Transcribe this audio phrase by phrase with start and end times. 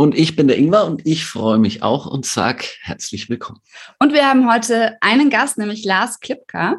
[0.00, 3.60] Und ich bin der Ingwer und ich freue mich auch und sag herzlich willkommen.
[3.98, 6.76] Und wir haben heute einen Gast, nämlich Lars Klipka.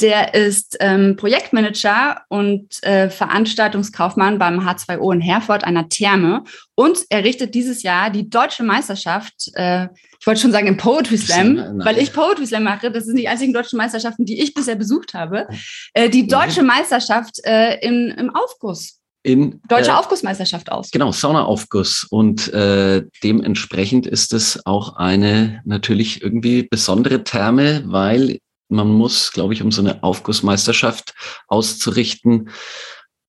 [0.00, 6.42] Der ist ähm, Projektmanager und äh, Veranstaltungskaufmann beim H2O in Herford, einer Therme.
[6.74, 9.84] Und er richtet dieses Jahr die deutsche Meisterschaft, äh,
[10.18, 11.80] ich wollte schon sagen im Poetry Slam, Nein.
[11.84, 12.90] weil ich Poetry Slam mache.
[12.90, 15.46] Das sind die einzigen deutschen Meisterschaften, die ich bisher besucht habe.
[15.92, 20.90] Äh, die deutsche Meisterschaft äh, im, im Aufguss in Deutsche äh, Aufgussmeisterschaft aus.
[20.90, 22.06] Genau, Saunaaufguss.
[22.08, 28.38] Und äh, dementsprechend ist es auch eine natürlich irgendwie besondere Therme, weil
[28.68, 31.14] man muss, glaube ich, um so eine Aufgussmeisterschaft
[31.48, 32.50] auszurichten,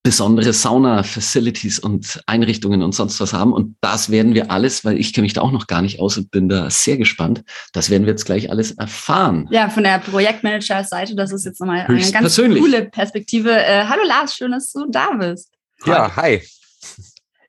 [0.03, 3.53] besondere Sauna-Facilities und Einrichtungen und sonst was haben.
[3.53, 6.17] Und das werden wir alles, weil ich kenne mich da auch noch gar nicht aus
[6.17, 7.43] und bin da sehr gespannt.
[7.73, 9.47] Das werden wir jetzt gleich alles erfahren.
[9.49, 13.51] Ja, von der Projektmanager-Seite, das ist jetzt nochmal eine ganz coole Perspektive.
[13.51, 15.54] Äh, hallo Lars, schön, dass du da bist.
[15.85, 16.41] Ja, hi.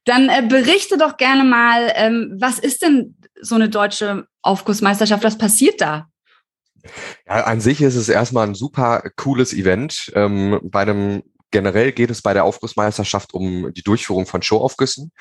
[0.05, 5.25] Dann äh, berichte doch gerne mal, ähm, was ist denn so eine deutsche Aufgussmeisterschaft?
[5.25, 6.09] Was passiert da?
[7.27, 10.13] Ja, an sich ist es erstmal ein super cooles Event.
[10.15, 15.13] Ähm, bei einem generell geht es bei der Aufgussmeisterschaft um die Durchführung von Showaufgüssen.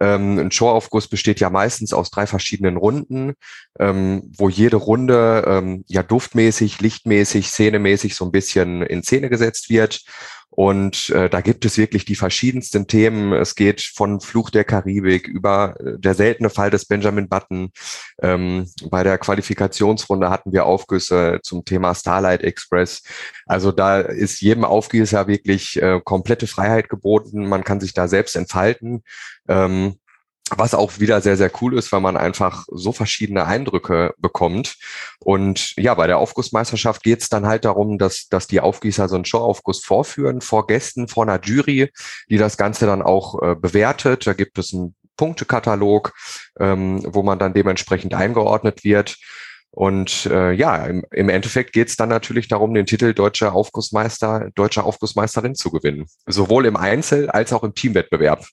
[0.00, 3.34] Ähm, ein Showaufguss besteht ja meistens aus drei verschiedenen Runden,
[3.78, 9.68] ähm, wo jede Runde ähm, ja duftmäßig, lichtmäßig, szenemäßig so ein bisschen in Szene gesetzt
[9.68, 10.02] wird.
[10.50, 13.32] Und äh, da gibt es wirklich die verschiedensten Themen.
[13.34, 17.70] Es geht von Fluch der Karibik über äh, der seltene Fall des Benjamin Button.
[18.22, 23.02] Ähm, bei der Qualifikationsrunde hatten wir Aufgüsse zum Thema Starlight Express.
[23.44, 27.46] Also da ist jedem Aufgießer wirklich äh, komplette Freiheit geboten.
[27.46, 29.02] Man kann sich da selbst entfalten.
[29.48, 29.96] Ähm,
[30.54, 34.76] was auch wieder sehr, sehr cool ist, weil man einfach so verschiedene Eindrücke bekommt.
[35.18, 39.16] Und ja, bei der Aufgussmeisterschaft geht es dann halt darum, dass, dass die Aufgießer so
[39.16, 41.90] einen Showaufguss vorführen, vor Gästen, vor einer Jury,
[42.30, 44.26] die das Ganze dann auch äh, bewertet.
[44.26, 46.12] Da gibt es einen Punktekatalog,
[46.60, 49.16] ähm, wo man dann dementsprechend eingeordnet wird.
[49.70, 54.48] Und äh, ja, im, im Endeffekt geht es dann natürlich darum, den Titel deutscher Aufgussmeister,
[54.54, 56.06] deutscher Aufgussmeisterin zu gewinnen.
[56.26, 58.46] Sowohl im Einzel- als auch im Teamwettbewerb.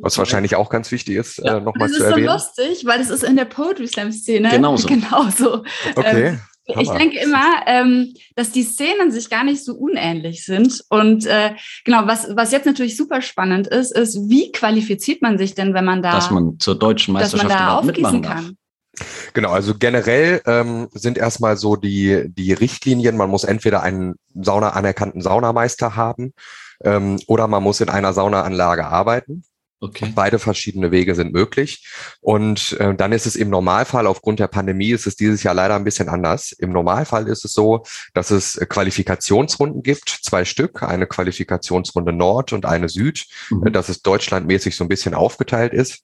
[0.00, 1.58] Was wahrscheinlich auch ganz wichtig ist, ja.
[1.58, 2.26] äh, nochmal zu erwähnen.
[2.26, 4.88] Das ist so lustig, weil das ist in der Poetry Slam-Szene genauso.
[4.88, 5.64] genauso.
[5.94, 6.26] Okay.
[6.28, 10.82] Ähm, ich denke immer, ähm, dass die Szenen sich gar nicht so unähnlich sind.
[10.88, 11.52] Und äh,
[11.84, 15.84] genau, was, was jetzt natürlich super spannend ist, ist, wie qualifiziert man sich denn, wenn
[15.84, 18.56] man da, dass man zur deutschen Meisterschaft dass man da aufgießen kann?
[19.32, 24.70] Genau, also generell ähm, sind erstmal so die, die Richtlinien, man muss entweder einen Sauna
[24.70, 26.32] anerkannten Saunameister haben
[26.82, 29.44] ähm, oder man muss in einer Saunaanlage arbeiten.
[29.80, 30.12] Okay.
[30.14, 31.86] Beide verschiedene Wege sind möglich.
[32.22, 35.74] Und äh, dann ist es im Normalfall, aufgrund der Pandemie, ist es dieses Jahr leider
[35.74, 36.52] ein bisschen anders.
[36.52, 37.84] Im Normalfall ist es so,
[38.14, 43.72] dass es Qualifikationsrunden gibt, zwei Stück, eine Qualifikationsrunde Nord und eine Süd, mhm.
[43.74, 46.00] dass es deutschlandmäßig so ein bisschen aufgeteilt ist.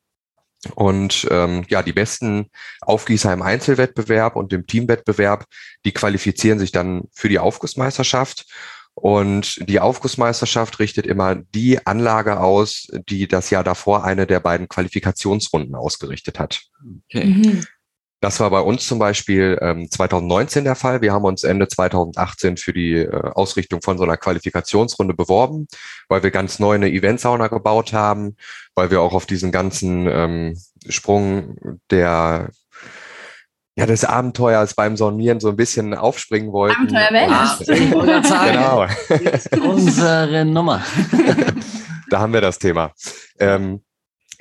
[0.74, 2.50] Und ähm, ja, die besten
[2.82, 5.46] Aufgießer im Einzelwettbewerb und im Teamwettbewerb,
[5.84, 8.46] die qualifizieren sich dann für die Aufgussmeisterschaft.
[8.94, 14.68] Und die Aufgussmeisterschaft richtet immer die Anlage aus, die das Jahr davor eine der beiden
[14.68, 16.62] Qualifikationsrunden ausgerichtet hat.
[17.08, 17.24] Okay.
[17.24, 17.64] Mhm.
[18.20, 21.00] Das war bei uns zum Beispiel ähm, 2019 der Fall.
[21.00, 25.68] Wir haben uns Ende 2018 für die äh, Ausrichtung von so einer Qualifikationsrunde beworben,
[26.08, 28.36] weil wir ganz neu eine Eventsauna gebaut haben,
[28.74, 32.50] weil wir auch auf diesen ganzen ähm, Sprung der
[33.76, 36.76] ja, des Abenteuers beim Saunieren so ein bisschen aufspringen wollten.
[36.82, 37.08] Abenteuer
[39.48, 39.70] genau.
[39.70, 40.82] Unsere Nummer.
[42.10, 42.92] da haben wir das Thema.
[43.38, 43.82] Ähm,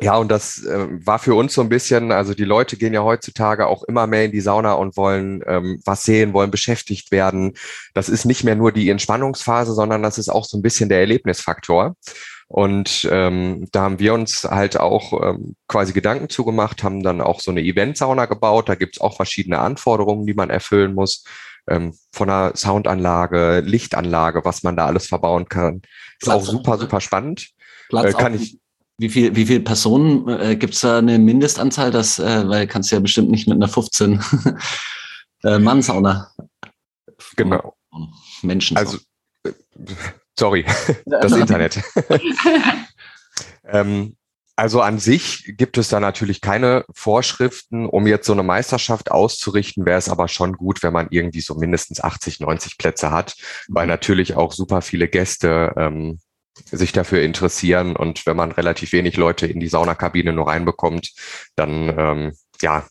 [0.01, 3.03] ja, und das äh, war für uns so ein bisschen, also die Leute gehen ja
[3.03, 7.53] heutzutage auch immer mehr in die Sauna und wollen ähm, was sehen, wollen beschäftigt werden.
[7.93, 10.99] Das ist nicht mehr nur die Entspannungsphase, sondern das ist auch so ein bisschen der
[10.99, 11.95] Erlebnisfaktor.
[12.47, 17.41] Und ähm, da haben wir uns halt auch ähm, quasi Gedanken zugemacht, haben dann auch
[17.41, 18.69] so eine Eventsauna gebaut.
[18.69, 21.25] Da gibt's auch verschiedene Anforderungen, die man erfüllen muss.
[21.67, 25.81] Ähm, von einer Soundanlage, Lichtanlage, was man da alles verbauen kann.
[26.19, 27.49] Ist Platz auch super, super spannend.
[27.89, 28.59] Platz äh, kann ich
[28.99, 31.89] wie viel, wie viele Personen äh, gibt es da eine Mindestanzahl?
[31.89, 34.23] Das, äh, weil kannst du ja bestimmt nicht mit einer 15
[35.43, 36.31] äh, Mann-Sauna.
[37.35, 37.75] Genau.
[38.41, 38.77] Menschen.
[38.77, 38.97] Also,
[39.43, 39.51] äh,
[40.37, 40.65] sorry,
[41.05, 41.81] das Internet.
[43.65, 44.15] ähm,
[44.57, 49.85] Also an sich gibt es da natürlich keine Vorschriften, um jetzt so eine Meisterschaft auszurichten.
[49.85, 53.35] Wäre es aber schon gut, wenn man irgendwie so mindestens 80, 90 Plätze hat,
[53.69, 53.91] weil mhm.
[53.91, 56.19] natürlich auch super viele Gäste ähm,
[56.65, 57.95] sich dafür interessieren.
[57.95, 61.11] Und wenn man relativ wenig Leute in die Saunakabine nur reinbekommt,
[61.55, 62.85] dann ähm, ja,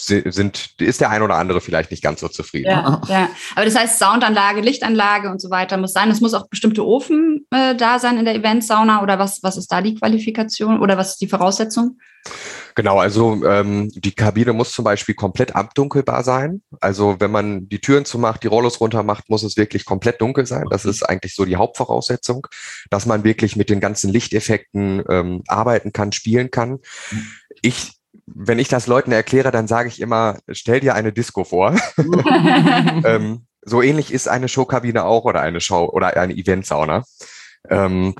[0.00, 2.70] sind, ist der ein oder andere vielleicht nicht ganz so zufrieden.
[2.70, 3.28] Ja, ja.
[3.54, 6.10] Aber das heißt, Soundanlage, Lichtanlage und so weiter muss sein.
[6.10, 9.70] Es muss auch bestimmte Ofen äh, da sein in der Eventsauna oder was, was ist
[9.70, 11.98] da die Qualifikation oder was ist die Voraussetzung?
[12.74, 16.62] Genau, also ähm, die Kabine muss zum Beispiel komplett abdunkelbar sein.
[16.80, 20.46] Also wenn man die Türen zumacht, die Rollos runter macht, muss es wirklich komplett dunkel
[20.46, 20.66] sein.
[20.70, 22.46] Das ist eigentlich so die Hauptvoraussetzung,
[22.90, 26.78] dass man wirklich mit den ganzen Lichteffekten ähm, arbeiten kann, spielen kann.
[27.10, 27.26] Mhm.
[27.62, 27.92] Ich
[28.32, 31.74] wenn ich das Leuten erkläre, dann sage ich immer, stell dir eine Disco vor.
[33.04, 37.04] ähm, so ähnlich ist eine Showkabine auch oder eine Show oder eine Eventsauna.
[37.68, 38.14] Ähm,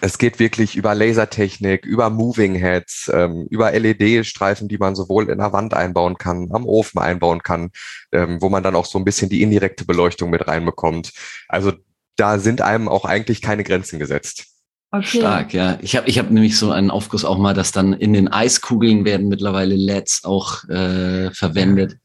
[0.00, 5.38] es geht wirklich über Lasertechnik, über Moving Heads, ähm, über LED-Streifen, die man sowohl in
[5.38, 7.70] der Wand einbauen kann, am Ofen einbauen kann,
[8.12, 11.12] ähm, wo man dann auch so ein bisschen die indirekte Beleuchtung mit reinbekommt.
[11.48, 11.72] Also
[12.16, 14.46] da sind einem auch eigentlich keine Grenzen gesetzt.
[14.90, 15.20] Okay.
[15.20, 15.78] Stark, ja.
[15.80, 19.06] Ich habe ich hab nämlich so einen Aufguss auch mal, dass dann in den Eiskugeln
[19.06, 21.96] werden mittlerweile LEDs auch äh, verwendet.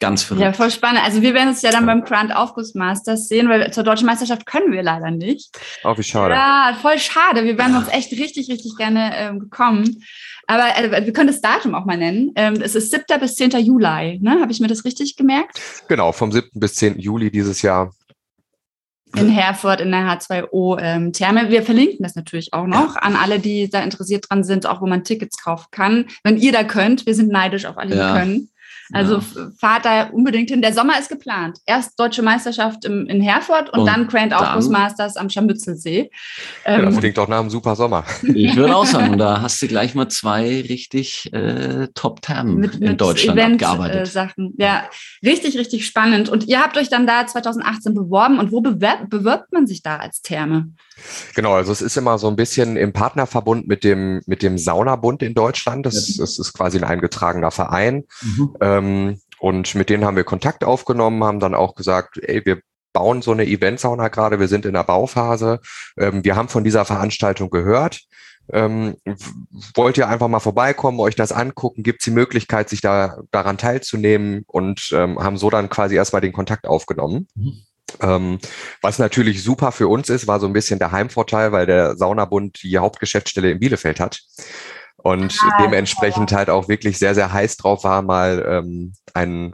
[0.00, 0.44] Ganz verrückt.
[0.44, 1.02] Ja, voll spannend.
[1.04, 4.44] Also wir werden es ja dann beim Grand Aufguss Masters sehen, weil zur deutschen Meisterschaft
[4.44, 5.50] können wir leider nicht.
[5.84, 6.34] Oh, wie schade.
[6.34, 7.44] Ja, voll schade.
[7.44, 7.78] Wir wären ja.
[7.78, 10.04] uns echt richtig, richtig gerne ähm, gekommen.
[10.46, 12.32] Aber äh, wir können das Datum auch mal nennen.
[12.36, 13.04] Ähm, es ist 7.
[13.20, 13.52] bis 10.
[13.52, 14.18] Juli.
[14.20, 14.40] Ne?
[14.40, 15.60] Habe ich mir das richtig gemerkt?
[15.88, 16.48] Genau, vom 7.
[16.54, 16.98] bis 10.
[16.98, 17.92] Juli dieses Jahr
[19.16, 21.42] in Herford in der H2O-Therme.
[21.42, 23.00] Ähm, wir verlinken das natürlich auch noch ja.
[23.02, 26.06] an alle, die da interessiert dran sind, auch wo man Tickets kaufen kann.
[26.24, 28.12] Wenn ihr da könnt, wir sind neidisch auf alle, ja.
[28.12, 28.50] die können.
[28.92, 29.50] Also ja.
[29.58, 30.60] fahrt da unbedingt hin.
[30.60, 31.58] Der Sommer ist geplant.
[31.66, 36.10] Erst Deutsche Meisterschaft im, in Herford und, und dann Grand Aufguss Masters am Scharmützelsee.
[36.66, 38.04] Ja, das ähm, klingt doch nach einem super Sommer.
[38.34, 43.00] Ich würde auch sagen, da hast du gleich mal zwei richtig äh, Top-Termen in mit
[43.00, 44.02] Deutschland Event, abgearbeitet.
[44.02, 44.54] Äh, Sachen.
[44.58, 44.84] Ja,
[45.24, 46.28] richtig, richtig spannend.
[46.28, 48.38] Und ihr habt euch dann da 2018 beworben.
[48.38, 50.68] Und wo bewirbt, bewirbt man sich da als Therme?
[51.34, 55.22] Genau, also es ist immer so ein bisschen im Partnerverbund mit dem, mit dem Saunabund
[55.22, 55.86] in Deutschland.
[55.86, 58.04] Das, das ist quasi ein eingetragener Verein.
[58.22, 58.56] Mhm.
[58.60, 62.60] Ähm, und mit denen haben wir Kontakt aufgenommen, haben dann auch gesagt, ey, wir
[62.92, 65.60] bauen so eine Eventsauna gerade, wir sind in der Bauphase.
[65.98, 68.02] Ähm, wir haben von dieser Veranstaltung gehört.
[68.52, 68.96] Ähm,
[69.74, 71.82] wollt ihr einfach mal vorbeikommen, euch das angucken?
[71.82, 76.22] Gibt es die Möglichkeit, sich da daran teilzunehmen und ähm, haben so dann quasi erstmal
[76.22, 77.26] den Kontakt aufgenommen.
[77.34, 77.64] Mhm.
[78.00, 78.38] Ähm,
[78.80, 82.62] was natürlich super für uns ist, war so ein bisschen der Heimvorteil, weil der Saunabund
[82.62, 84.20] die Hauptgeschäftsstelle in Bielefeld hat
[84.96, 89.52] und ah, dementsprechend halt auch wirklich sehr, sehr heiß drauf war, mal ähm, einen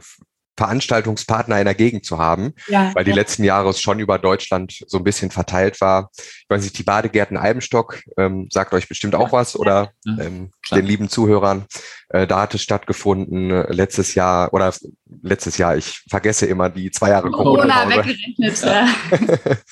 [0.57, 3.15] Veranstaltungspartner in der Gegend zu haben, ja, weil die ja.
[3.15, 6.11] letzten Jahre es schon über Deutschland so ein bisschen verteilt war.
[6.17, 10.85] Ich weiß nicht, die Badegärten Albenstock ähm, sagt euch bestimmt auch was oder ähm, den
[10.85, 11.65] lieben Zuhörern.
[12.09, 14.73] Äh, da hat es stattgefunden äh, letztes Jahr oder
[15.21, 17.85] letztes Jahr, ich vergesse immer die zwei Jahre Corona.
[17.85, 18.61] Corona weggerechnet.
[18.61, 18.87] Ja.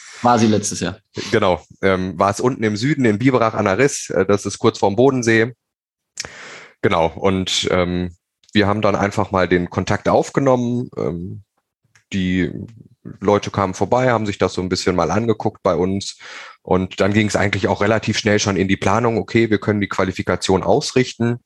[0.22, 0.98] war sie letztes Jahr.
[1.32, 4.60] Genau, ähm, war es unten im Süden in Biberach an der Riss, äh, das ist
[4.60, 5.54] kurz vorm Bodensee.
[6.82, 8.16] Genau, und ähm,
[8.54, 10.90] wir haben dann einfach mal den Kontakt aufgenommen.
[10.98, 11.44] Ähm,
[12.12, 12.52] die
[13.20, 16.18] Leute kamen vorbei, haben sich das so ein bisschen mal angeguckt bei uns.
[16.62, 19.82] Und dann ging es eigentlich auch relativ schnell schon in die Planung, okay, wir können
[19.82, 21.38] die Qualifikation ausrichten.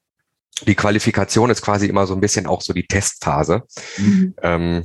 [0.66, 3.64] Die Qualifikation ist quasi immer so ein bisschen auch so die Testphase,
[3.98, 4.36] mhm.
[4.42, 4.84] ähm,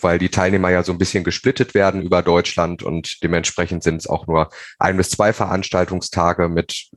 [0.00, 4.06] weil die Teilnehmer ja so ein bisschen gesplittet werden über Deutschland und dementsprechend sind es
[4.06, 6.88] auch nur ein bis zwei Veranstaltungstage mit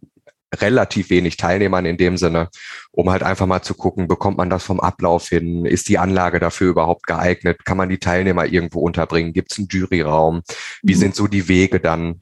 [0.56, 2.50] relativ wenig Teilnehmern in dem Sinne,
[2.92, 5.66] um halt einfach mal zu gucken, bekommt man das vom Ablauf hin?
[5.66, 7.66] Ist die Anlage dafür überhaupt geeignet?
[7.66, 9.34] Kann man die Teilnehmer irgendwo unterbringen?
[9.34, 10.42] Gibt es einen Juryraum?
[10.82, 11.00] Wie mhm.
[11.00, 12.20] sind so die Wege dann?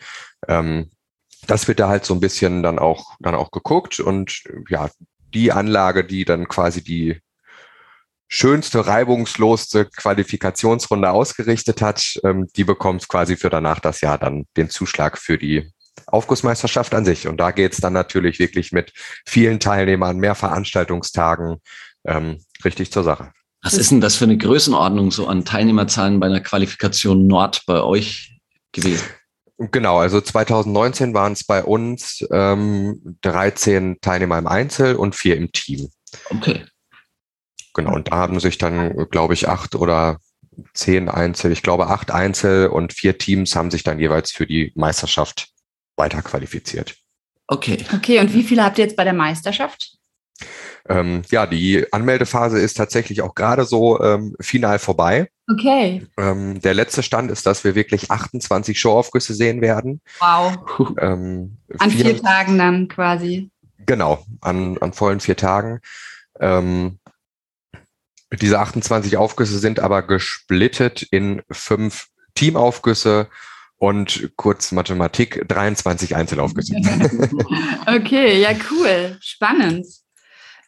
[0.47, 0.91] Ähm,
[1.47, 4.89] das wird da halt so ein bisschen dann auch, dann auch geguckt und ja,
[5.33, 7.21] die Anlage, die dann quasi die
[8.27, 14.69] schönste, reibungslosste Qualifikationsrunde ausgerichtet hat, ähm, die bekommt quasi für danach das Jahr dann den
[14.69, 15.71] Zuschlag für die
[16.05, 17.27] Aufgussmeisterschaft an sich.
[17.27, 18.93] Und da geht es dann natürlich wirklich mit
[19.25, 21.57] vielen Teilnehmern, mehr Veranstaltungstagen
[22.05, 23.31] ähm, richtig zur Sache.
[23.63, 27.81] Was ist denn das für eine Größenordnung so an Teilnehmerzahlen bei einer Qualifikation Nord bei
[27.81, 28.39] euch
[28.71, 29.03] gewesen?
[29.57, 35.51] Genau, also 2019 waren es bei uns ähm, 13 Teilnehmer im Einzel und vier im
[35.51, 35.89] Team.
[36.29, 36.63] Okay.
[37.73, 40.19] Genau, und da haben sich dann, glaube ich, acht oder
[40.73, 44.71] zehn Einzel, ich glaube acht Einzel und vier Teams haben sich dann jeweils für die
[44.75, 45.49] Meisterschaft
[45.97, 46.95] weiter qualifiziert.
[47.47, 47.77] Okay.
[47.93, 49.97] Okay, und wie viele habt ihr jetzt bei der Meisterschaft?
[50.89, 55.29] Ähm, ja, die Anmeldephase ist tatsächlich auch gerade so ähm, final vorbei.
[55.49, 56.05] Okay.
[56.17, 60.01] Ähm, der letzte Stand ist, dass wir wirklich 28 Showaufgüsse sehen werden.
[60.19, 60.57] Wow.
[60.99, 63.49] Ähm, An vier Tagen dann quasi.
[63.85, 65.79] Genau, an, an vollen vier Tagen.
[66.39, 66.99] Ähm,
[68.31, 73.27] diese 28 Aufgüsse sind aber gesplittet in fünf Teamaufgüsse
[73.77, 76.75] und kurz Mathematik, 23 Einzelaufgüsse.
[77.87, 79.17] okay, ja, cool.
[79.21, 79.85] Spannend.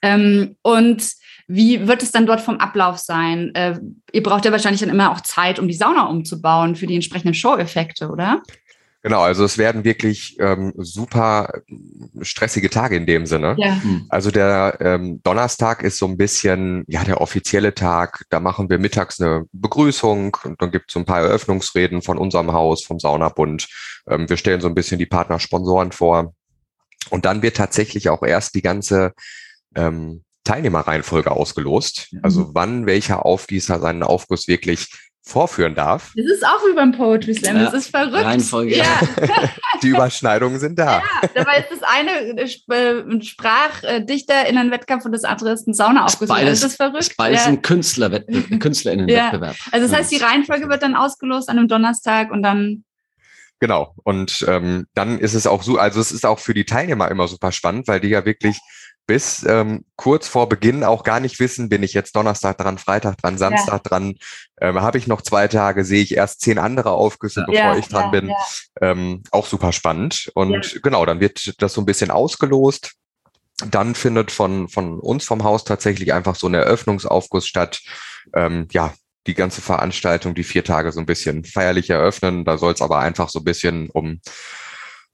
[0.01, 1.03] Ähm, und
[1.47, 3.53] wie wird es dann dort vom Ablauf sein?
[3.55, 3.79] Äh,
[4.13, 7.33] ihr braucht ja wahrscheinlich dann immer auch Zeit, um die Sauna umzubauen für die entsprechenden
[7.33, 8.43] Show-Effekte, oder?
[9.01, 11.53] Genau, also es werden wirklich ähm, super
[12.21, 13.55] stressige Tage in dem Sinne.
[13.57, 13.81] Ja.
[13.81, 14.05] Hm.
[14.09, 18.25] Also der ähm, Donnerstag ist so ein bisschen ja der offizielle Tag.
[18.29, 22.17] Da machen wir mittags eine Begrüßung und dann gibt es so ein paar Eröffnungsreden von
[22.17, 23.67] unserem Haus, vom Saunabund.
[24.09, 26.33] Ähm, wir stellen so ein bisschen die Partnersponsoren vor.
[27.09, 29.13] Und dann wird tatsächlich auch erst die ganze
[29.75, 32.09] ähm, Teilnehmerreihenfolge ausgelost.
[32.11, 32.19] Mhm.
[32.23, 34.89] Also wann welcher Aufgießer seinen Aufguss wirklich
[35.29, 36.11] vorführen darf.
[36.15, 38.25] Das ist auch wie beim Poetry Slam, ja, das ist verrückt.
[38.25, 38.77] Reihenfolge.
[38.77, 38.85] Ja.
[39.83, 40.99] Die Überschneidungen sind da.
[40.99, 45.67] Ja, dabei ist das eine äh, ein Sprachdichter in einem Wettkampf und das andere ist
[45.67, 46.27] ein Saunaaufguss.
[46.27, 46.99] Beides, das ist verrückt.
[46.99, 47.47] Ist beides ja.
[47.47, 49.55] ein Künstlerwettbewerb, KünstlerInnenwettbewerb.
[49.55, 49.71] Ja.
[49.71, 52.83] Also das heißt, die Reihenfolge wird dann ausgelost an einem Donnerstag und dann
[53.61, 53.93] Genau.
[54.03, 57.27] Und ähm, dann ist es auch so, also es ist auch für die Teilnehmer immer
[57.27, 58.57] super spannend, weil die ja wirklich
[59.09, 63.17] bis ähm, kurz vor Beginn auch gar nicht wissen, bin ich jetzt Donnerstag dran, Freitag
[63.17, 63.89] dran, Samstag ja.
[63.89, 64.15] dran,
[64.61, 67.87] ähm, habe ich noch zwei Tage, sehe ich erst zehn andere Aufgüsse, bevor ja, ich
[67.87, 68.31] dran ja, bin.
[68.81, 70.29] Ähm, auch super spannend.
[70.35, 72.91] Und genau, dann wird das so ein bisschen ausgelost.
[73.65, 77.81] Dann findet von, von uns vom Haus tatsächlich einfach so ein Eröffnungsaufguss statt.
[78.35, 78.93] Ähm, ja,
[79.25, 82.45] die ganze Veranstaltung, die vier Tage so ein bisschen feierlich eröffnen.
[82.45, 84.21] Da soll es aber einfach so ein bisschen um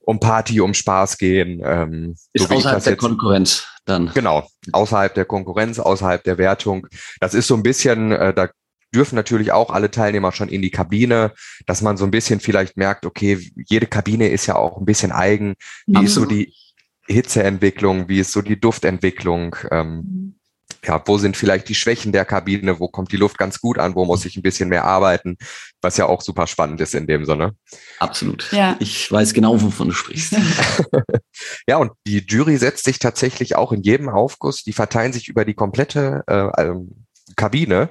[0.06, 1.60] um Party, um Spaß gehen.
[1.64, 4.12] Ähm, ist so außerhalb der jetzt, Konkurrenz dann.
[4.14, 6.86] Genau, außerhalb der Konkurrenz, außerhalb der Wertung.
[7.20, 8.48] Das ist so ein bisschen, äh, da
[8.94, 11.32] dürfen natürlich auch alle Teilnehmer schon in die Kabine,
[11.66, 15.10] dass man so ein bisschen vielleicht merkt, okay, jede Kabine ist ja auch ein bisschen
[15.10, 15.56] eigen.
[15.86, 16.06] Wie Absolut.
[16.06, 16.54] ist so die
[17.08, 19.56] Hitzeentwicklung, wie ist so die Duftentwicklung?
[19.72, 20.34] Ähm, mhm
[20.84, 23.94] ja, wo sind vielleicht die Schwächen der Kabine, wo kommt die Luft ganz gut an,
[23.94, 25.36] wo muss ich ein bisschen mehr arbeiten,
[25.80, 27.54] was ja auch super spannend ist in dem Sinne.
[27.98, 28.50] Absolut.
[28.52, 28.76] Ja.
[28.80, 30.36] Ich weiß genau, wovon du sprichst.
[31.68, 35.44] ja, und die Jury setzt sich tatsächlich auch in jedem Aufguss, die verteilen sich über
[35.44, 37.90] die komplette äh, ähm, Kabine,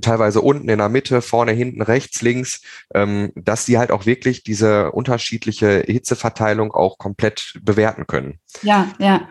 [0.00, 2.60] teilweise unten in der Mitte, vorne, hinten, rechts, links,
[2.94, 8.40] ähm, dass die halt auch wirklich diese unterschiedliche Hitzeverteilung auch komplett bewerten können.
[8.62, 9.28] Ja, ja.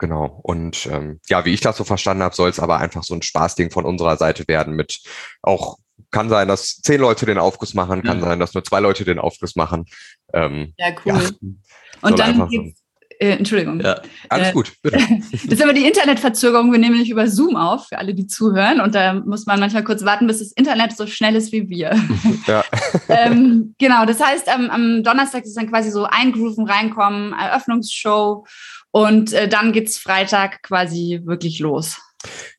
[0.00, 0.40] Genau.
[0.42, 3.22] Und ähm, ja, wie ich das so verstanden habe, soll es aber einfach so ein
[3.22, 5.00] Spaßding von unserer Seite werden mit
[5.42, 5.78] auch
[6.10, 8.22] kann sein, dass zehn Leute den Aufguss machen, kann mhm.
[8.22, 9.84] sein, dass nur zwei Leute den Aufguss machen.
[10.32, 11.12] Ähm, ja, cool.
[11.12, 11.30] Ja,
[12.00, 12.80] und dann geht's,
[13.20, 13.80] äh, Entschuldigung.
[13.80, 14.72] Ja, alles äh, gut.
[14.82, 14.96] Bitte.
[15.32, 16.72] das ist aber die Internetverzögerung.
[16.72, 18.80] Wir nehmen nämlich über Zoom auf, für alle, die zuhören.
[18.80, 21.90] Und da muss man manchmal kurz warten, bis das Internet so schnell ist wie wir.
[22.46, 22.64] Ja.
[23.08, 28.46] ähm, genau, das heißt, am, am Donnerstag ist dann quasi so eingrooven, reinkommen, Eröffnungsshow.
[28.90, 32.00] Und äh, dann geht's Freitag quasi wirklich los.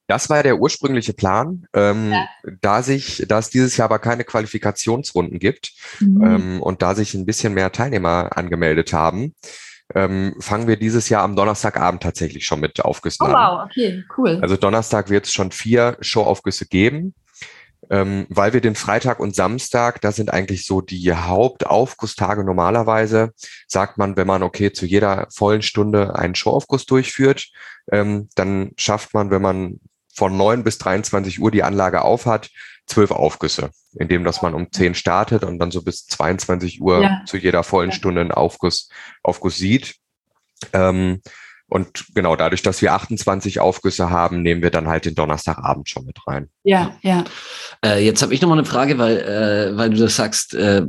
[0.07, 2.27] Das war ja der ursprüngliche Plan, ähm, ja.
[2.61, 6.23] da sich, da es dieses Jahr aber keine Qualifikationsrunden gibt mhm.
[6.23, 9.35] ähm, und da sich ein bisschen mehr Teilnehmer angemeldet haben,
[9.93, 13.33] ähm, fangen wir dieses Jahr am Donnerstagabend tatsächlich schon mit Aufgüssen oh, an.
[13.33, 14.39] Wow, okay, cool.
[14.41, 17.13] Also Donnerstag wird es schon vier Showaufgüsse geben
[17.91, 23.33] ähm, weil wir den Freitag und Samstag, das sind eigentlich so die Hauptaufgusstage normalerweise,
[23.67, 27.49] sagt man, wenn man okay zu jeder vollen Stunde einen Showaufguss durchführt,
[27.91, 29.81] ähm, dann schafft man, wenn man
[30.15, 32.49] von neun bis 23 Uhr die Anlage aufhat,
[32.87, 37.21] zwölf Aufgüsse, indem dass man um zehn startet und dann so bis 22 Uhr ja.
[37.25, 38.89] zu jeder vollen Stunde einen Aufguss,
[39.21, 39.95] Aufguss sieht.
[40.71, 41.21] Ähm,
[41.71, 46.05] und genau dadurch, dass wir 28 Aufgüsse haben, nehmen wir dann halt den Donnerstagabend schon
[46.05, 46.49] mit rein.
[46.63, 47.23] Ja, ja.
[47.83, 50.83] Äh, jetzt habe ich noch mal eine Frage, weil, äh, weil du das sagst, äh,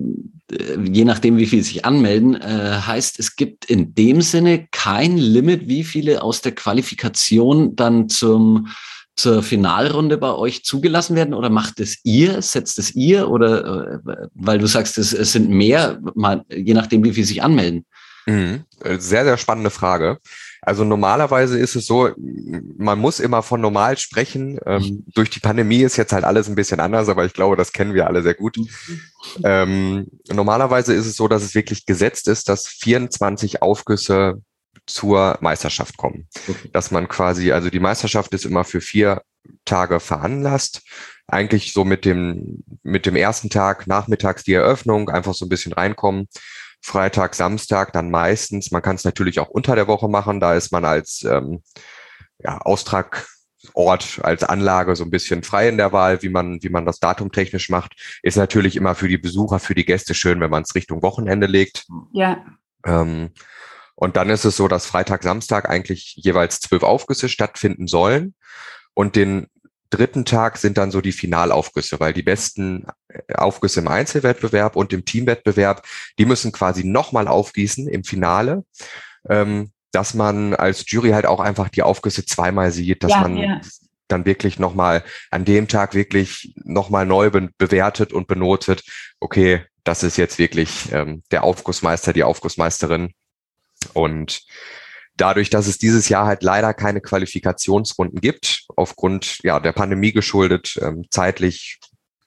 [0.82, 5.68] je nachdem, wie viele sich anmelden, äh, heißt, es gibt in dem Sinne kein Limit,
[5.68, 8.66] wie viele aus der Qualifikation dann zum
[9.14, 14.28] zur Finalrunde bei euch zugelassen werden oder macht es ihr, setzt es ihr oder äh,
[14.34, 17.84] weil du sagst, es, es sind mehr, mal, je nachdem, wie viele sich anmelden?
[18.26, 18.64] Mhm.
[18.82, 20.18] Äh, sehr, sehr spannende Frage.
[20.64, 24.60] Also normalerweise ist es so, man muss immer von normal sprechen.
[24.64, 27.72] Ähm, durch die Pandemie ist jetzt halt alles ein bisschen anders, aber ich glaube, das
[27.72, 28.56] kennen wir alle sehr gut.
[29.42, 34.40] Ähm, normalerweise ist es so, dass es wirklich gesetzt ist, dass 24 Aufgüsse
[34.86, 36.28] zur Meisterschaft kommen.
[36.48, 36.70] Okay.
[36.72, 39.22] Dass man quasi, also die Meisterschaft ist immer für vier
[39.64, 40.82] Tage veranlasst.
[41.26, 45.72] Eigentlich so mit dem, mit dem ersten Tag nachmittags die Eröffnung, einfach so ein bisschen
[45.72, 46.28] reinkommen.
[46.82, 48.70] Freitag, Samstag dann meistens.
[48.70, 50.40] Man kann es natürlich auch unter der Woche machen.
[50.40, 51.62] Da ist man als ähm,
[52.38, 56.84] ja, Austragort, als Anlage so ein bisschen frei in der Wahl, wie man, wie man
[56.84, 58.18] das Datum technisch macht.
[58.22, 61.46] Ist natürlich immer für die Besucher, für die Gäste schön, wenn man es Richtung Wochenende
[61.46, 61.86] legt.
[62.12, 62.44] Ja.
[62.84, 63.30] Ähm,
[63.94, 68.34] Und dann ist es so, dass Freitag, Samstag eigentlich jeweils zwölf Aufgüsse stattfinden sollen.
[68.94, 69.46] Und den
[69.92, 74.92] dritten Tag sind dann so die Finalaufgüsse, weil die besten äh, Aufgüsse im Einzelwettbewerb und
[74.92, 75.86] im Teamwettbewerb,
[76.18, 78.64] die müssen quasi nochmal aufgießen im Finale,
[79.28, 83.36] ähm, dass man als Jury halt auch einfach die Aufgüsse zweimal sieht, dass ja, man
[83.36, 83.60] ja.
[84.08, 88.82] dann wirklich nochmal an dem Tag wirklich nochmal neu be bewertet und benotet,
[89.20, 93.12] okay, das ist jetzt wirklich ähm, der Aufgussmeister, die Aufgussmeisterin.
[93.92, 94.42] Und
[95.16, 100.78] dadurch, dass es dieses Jahr halt leider keine Qualifikationsrunden gibt, aufgrund ja, der Pandemie geschuldet,
[100.80, 101.78] ähm, zeitlich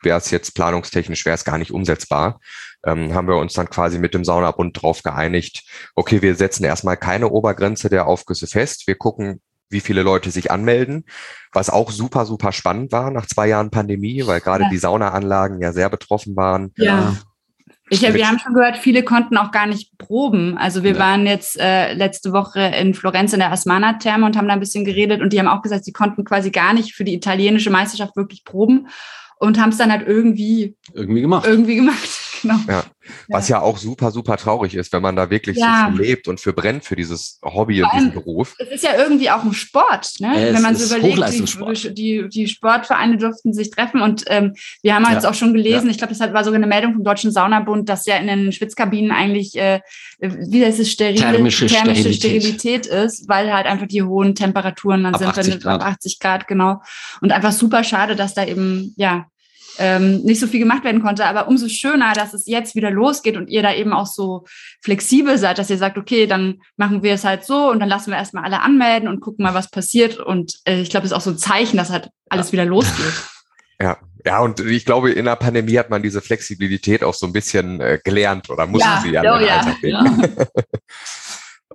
[0.02, 2.40] wäre es jetzt planungstechnisch, wäre es gar nicht umsetzbar,
[2.86, 5.64] ähm, haben wir uns dann quasi mit dem Saunabund drauf geeinigt,
[5.96, 10.52] okay, wir setzen erstmal keine Obergrenze der Aufgüsse fest, wir gucken, wie viele Leute sich
[10.52, 11.06] anmelden,
[11.52, 14.70] was auch super, super spannend war nach zwei Jahren Pandemie, weil gerade ja.
[14.70, 16.72] die Saunaanlagen ja sehr betroffen waren.
[16.78, 17.18] Ja.
[17.90, 20.58] Ich, wir haben schon gehört, viele konnten auch gar nicht proben.
[20.58, 21.00] Also wir ja.
[21.00, 24.86] waren jetzt äh, letzte Woche in Florenz in der Asmana-Therme und haben da ein bisschen
[24.86, 28.16] geredet und die haben auch gesagt, sie konnten quasi gar nicht für die italienische Meisterschaft
[28.16, 28.88] wirklich proben
[29.38, 31.46] und haben es dann halt irgendwie irgendwie gemacht.
[31.46, 32.10] Irgendwie gemacht.
[32.46, 32.60] Genau.
[32.68, 32.84] Ja.
[33.30, 33.58] Was ja.
[33.58, 35.90] ja auch super, super traurig ist, wenn man da wirklich ja.
[35.90, 38.56] so für lebt und für brennt für dieses Hobby und diesen Beruf.
[38.60, 40.50] Es ist ja irgendwie auch ein Sport, ne?
[40.52, 45.06] wenn man so überlegt, die, die, die, Sportvereine durften sich treffen und ähm, wir haben
[45.12, 48.06] jetzt auch schon gelesen, ich glaube, das war sogar eine Meldung vom Deutschen Saunabund, dass
[48.06, 49.82] ja in den Schwitzkabinen eigentlich, äh,
[50.20, 52.86] wie heißt es, sterile, thermische, thermische Sterilität.
[52.86, 52.86] Sterilität.
[52.86, 55.82] ist, weil halt einfach die hohen Temperaturen dann ab sind, 80 Grad.
[55.82, 56.82] ab 80 Grad, genau.
[57.22, 59.26] Und einfach super schade, dass da eben, ja,
[59.80, 61.26] ähm, nicht so viel gemacht werden konnte.
[61.26, 64.46] Aber umso schöner, dass es jetzt wieder losgeht und ihr da eben auch so
[64.82, 68.12] flexibel seid, dass ihr sagt, okay, dann machen wir es halt so und dann lassen
[68.12, 70.18] wir erstmal alle anmelden und gucken mal, was passiert.
[70.18, 73.14] Und äh, ich glaube, das ist auch so ein Zeichen, dass halt alles wieder losgeht.
[73.78, 77.34] Ja, ja, und ich glaube, in der Pandemie hat man diese Flexibilität auch so ein
[77.34, 80.06] bisschen äh, gelernt oder musste ja, sie ja, oh, ja, ja.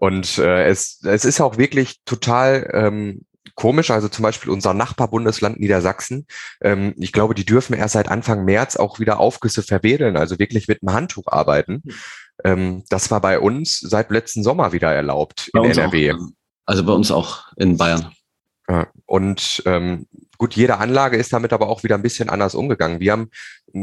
[0.00, 3.20] Und äh, es, es ist auch wirklich total ähm,
[3.54, 3.90] komisch.
[3.90, 6.26] Also zum Beispiel unser Nachbarbundesland Niedersachsen.
[6.60, 10.68] Ähm, ich glaube, die dürfen erst seit Anfang März auch wieder Aufgüsse verwedeln, also wirklich
[10.68, 11.82] mit einem Handtuch arbeiten.
[11.84, 11.94] Hm.
[12.44, 16.12] Ähm, das war bei uns seit letzten Sommer wieder erlaubt bei in NRW.
[16.12, 16.18] Auch.
[16.66, 18.12] Also bei uns auch in Bayern.
[19.06, 20.06] Und ähm,
[20.40, 22.98] gut, jede Anlage ist damit aber auch wieder ein bisschen anders umgegangen.
[22.98, 23.28] Wir haben,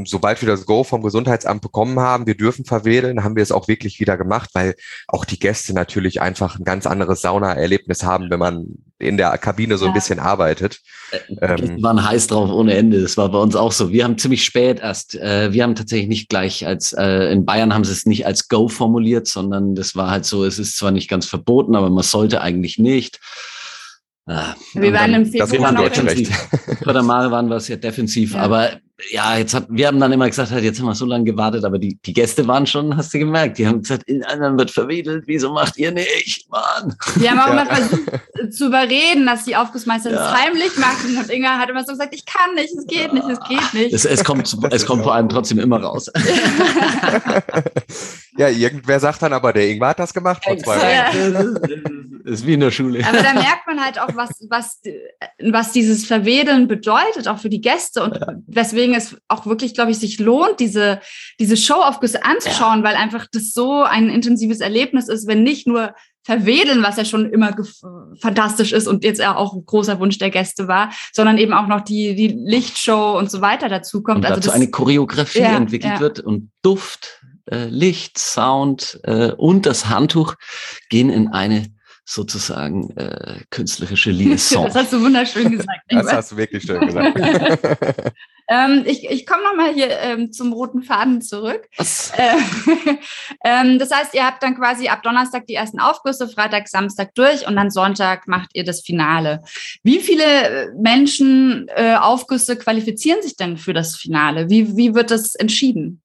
[0.05, 3.67] sobald wir das Go vom Gesundheitsamt bekommen haben, wir dürfen verwedeln, haben wir es auch
[3.67, 4.73] wirklich wieder gemacht, weil
[5.07, 8.65] auch die Gäste natürlich einfach ein ganz anderes Saunaerlebnis haben, wenn man
[8.97, 10.79] in der Kabine so ein bisschen arbeitet.
[11.11, 13.03] Äh, ähm, waren heiß drauf ohne Ende.
[13.03, 13.91] Das war bei uns auch so.
[13.91, 17.71] Wir haben ziemlich spät erst, äh, wir haben tatsächlich nicht gleich als, äh, in Bayern
[17.71, 20.89] haben sie es nicht als Go formuliert, sondern das war halt so, es ist zwar
[20.89, 23.19] nicht ganz verboten, aber man sollte eigentlich nicht.
[24.29, 26.49] Ah, wir waren im Februar noch defensiv.
[26.83, 28.41] Vierter Mal waren wir sehr defensiv, ja.
[28.41, 28.71] aber
[29.11, 31.63] ja, jetzt hat, wir haben dann immer gesagt, halt, jetzt haben wir so lange gewartet,
[31.63, 34.71] aber die, die Gäste waren schon, hast du gemerkt, die haben gesagt, in anderen wird
[34.71, 36.97] verwedelt, wieso macht ihr nicht, Mann?
[37.15, 37.53] Wir haben auch ja.
[37.53, 38.01] mal versucht
[38.53, 40.17] zu überreden, dass die Aufgussmeister ja.
[40.17, 43.29] das heimlich machen und Inga hat immer so gesagt, ich kann nicht, es geht nicht,
[43.29, 43.93] es geht nicht.
[43.93, 46.11] Es, es kommt, es kommt vor allem trotzdem immer raus.
[48.37, 51.59] ja, irgendwer sagt dann aber, der Ingwer hat das gemacht vor zwei Jahren
[52.27, 53.05] ist wie in der Schule.
[53.05, 54.81] Aber da merkt man halt auch, was, was,
[55.39, 58.33] was dieses Verwedeln bedeutet, auch für die Gäste und ja.
[58.47, 60.99] weswegen es auch wirklich, glaube ich, sich lohnt, diese,
[61.39, 62.83] diese Showaufgüsse anzuschauen, ja.
[62.83, 67.31] weil einfach das so ein intensives Erlebnis ist, wenn nicht nur verwedeln, was ja schon
[67.31, 67.55] immer
[68.19, 71.79] fantastisch ist und jetzt auch ein großer Wunsch der Gäste war, sondern eben auch noch
[71.79, 74.19] die, die Lichtshow und so weiter dazu kommt.
[74.19, 75.99] Und also dazu das, eine Choreografie ja, entwickelt ja.
[76.01, 80.35] wird und Duft, äh, Licht, Sound äh, und das Handtuch
[80.89, 81.67] gehen in eine
[82.09, 84.65] sozusagen äh, künstlerische Liaison.
[84.67, 85.81] das hast du wunderschön gesagt.
[85.89, 87.19] das hast du wirklich schön gesagt.
[88.49, 91.67] ähm, ich ich komme nochmal hier ähm, zum roten Faden zurück.
[91.77, 92.37] Äh,
[93.43, 97.45] ähm, das heißt, ihr habt dann quasi ab Donnerstag die ersten Aufgüsse, Freitag, Samstag durch
[97.45, 99.43] und dann Sonntag macht ihr das Finale.
[99.83, 104.49] Wie viele äh, Menschen äh, Aufgüsse qualifizieren sich denn für das Finale?
[104.49, 106.01] Wie, wie wird das entschieden?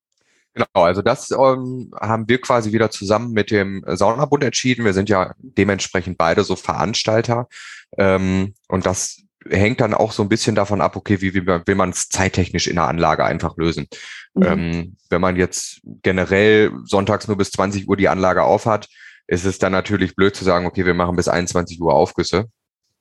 [0.54, 4.84] Genau, also das ähm, haben wir quasi wieder zusammen mit dem Saunabund entschieden.
[4.84, 7.48] Wir sind ja dementsprechend beide so Veranstalter.
[7.96, 11.74] Ähm, und das hängt dann auch so ein bisschen davon ab, okay, wie, wie will
[11.74, 13.86] man es zeittechnisch in der Anlage einfach lösen.
[14.34, 14.42] Mhm.
[14.42, 18.88] Ähm, wenn man jetzt generell sonntags nur bis 20 Uhr die Anlage aufhat,
[19.26, 22.46] ist es dann natürlich blöd zu sagen, okay, wir machen bis 21 Uhr Aufgüsse.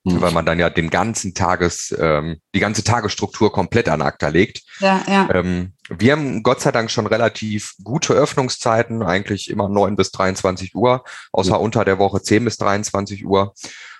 [0.04, 0.22] Mhm.
[0.22, 4.64] Weil man dann ja den ganzen Tages, ähm, die ganze Tagesstruktur komplett an ACTA legt.
[4.80, 5.30] Ja, ja.
[5.34, 10.76] Ähm, wir haben Gott sei Dank schon relativ gute Öffnungszeiten, eigentlich immer neun bis 23
[10.76, 11.64] Uhr, außer mhm.
[11.64, 13.54] unter der Woche 10 bis 23 Uhr.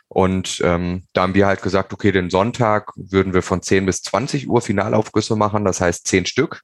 [0.08, 4.02] Und ähm, da haben wir halt gesagt, okay, den Sonntag würden wir von 10 bis
[4.02, 6.64] 20 Uhr Finalaufgüsse machen, das heißt zehn Stück.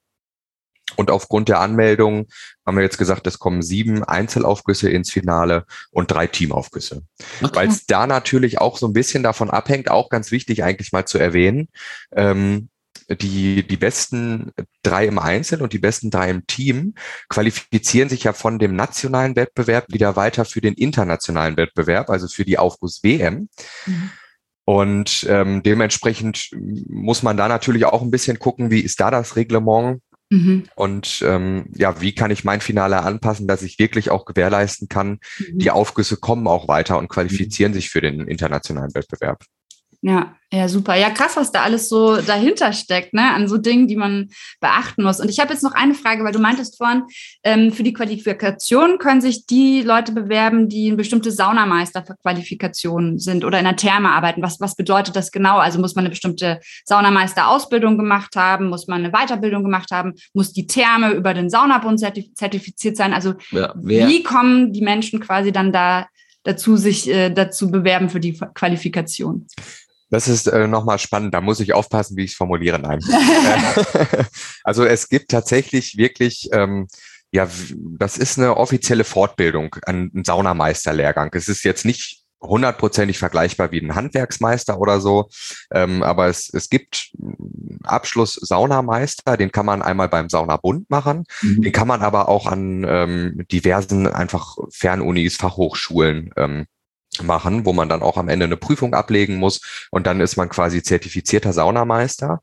[0.96, 2.28] Und aufgrund der Anmeldung
[2.66, 7.04] haben wir jetzt gesagt, es kommen sieben Einzelaufgüsse ins Finale und drei Teamaufgüsse.
[7.42, 7.56] Okay.
[7.56, 11.06] Weil es da natürlich auch so ein bisschen davon abhängt, auch ganz wichtig eigentlich mal
[11.06, 11.68] zu erwähnen,
[12.16, 12.70] ähm,
[13.10, 14.52] die, die besten
[14.84, 16.96] drei im Einzel und die besten drei im Team
[17.30, 22.44] qualifizieren sich ja von dem nationalen Wettbewerb wieder weiter für den internationalen Wettbewerb, also für
[22.44, 23.50] die Aufguss-WM.
[23.86, 24.10] Mhm.
[24.66, 26.50] Und ähm, dementsprechend
[26.90, 30.02] muss man da natürlich auch ein bisschen gucken, wie ist da das Reglement?
[30.30, 30.64] Mhm.
[30.76, 35.20] Und ähm, ja, wie kann ich mein Finale anpassen, dass ich wirklich auch gewährleisten kann,
[35.40, 35.60] mhm.
[35.60, 37.76] die Aufgüsse kommen auch weiter und qualifizieren mhm.
[37.76, 39.44] sich für den internationalen Wettbewerb.
[40.02, 40.96] Ja, ja, super.
[40.96, 43.34] Ja, krass, was da alles so dahinter steckt, ne?
[43.34, 44.30] An so Dingen, die man
[44.62, 45.20] beachten muss.
[45.20, 47.04] Und ich habe jetzt noch eine Frage, weil du meintest vorhin,
[47.44, 53.60] ähm, für die Qualifikation können sich die Leute bewerben, die eine bestimmte Saunameisterqualifikation sind oder
[53.60, 54.42] in der Therme arbeiten.
[54.42, 55.58] Was, was bedeutet das genau?
[55.58, 58.70] Also muss man eine bestimmte Saunameisterausbildung gemacht haben?
[58.70, 60.14] Muss man eine Weiterbildung gemacht haben?
[60.34, 63.14] Muss die Therme über den Saunabund zertifiziert sein?
[63.14, 66.08] Also ja, wie kommen die Menschen quasi dann da
[66.44, 69.48] dazu, sich äh, dazu bewerben für die Qualifikation?
[70.10, 71.34] Das ist äh, nochmal spannend.
[71.34, 72.80] Da muss ich aufpassen, wie ich es formuliere.
[72.80, 73.00] Nein.
[74.64, 76.88] also es gibt tatsächlich wirklich, ähm,
[77.32, 81.32] ja, das ist eine offizielle Fortbildung, ein, ein Saunameisterlehrgang.
[81.34, 85.30] Es ist jetzt nicht hundertprozentig vergleichbar wie ein Handwerksmeister oder so.
[85.72, 87.12] Ähm, aber es, es gibt
[87.84, 91.64] Abschluss Saunameister, den kann man einmal beim Saunabund machen, mhm.
[91.64, 96.66] den kann man aber auch an ähm, diversen einfach Fernunis, Fachhochschulen ähm,
[97.24, 100.50] machen, wo man dann auch am Ende eine Prüfung ablegen muss und dann ist man
[100.50, 102.42] quasi zertifizierter Saunameister.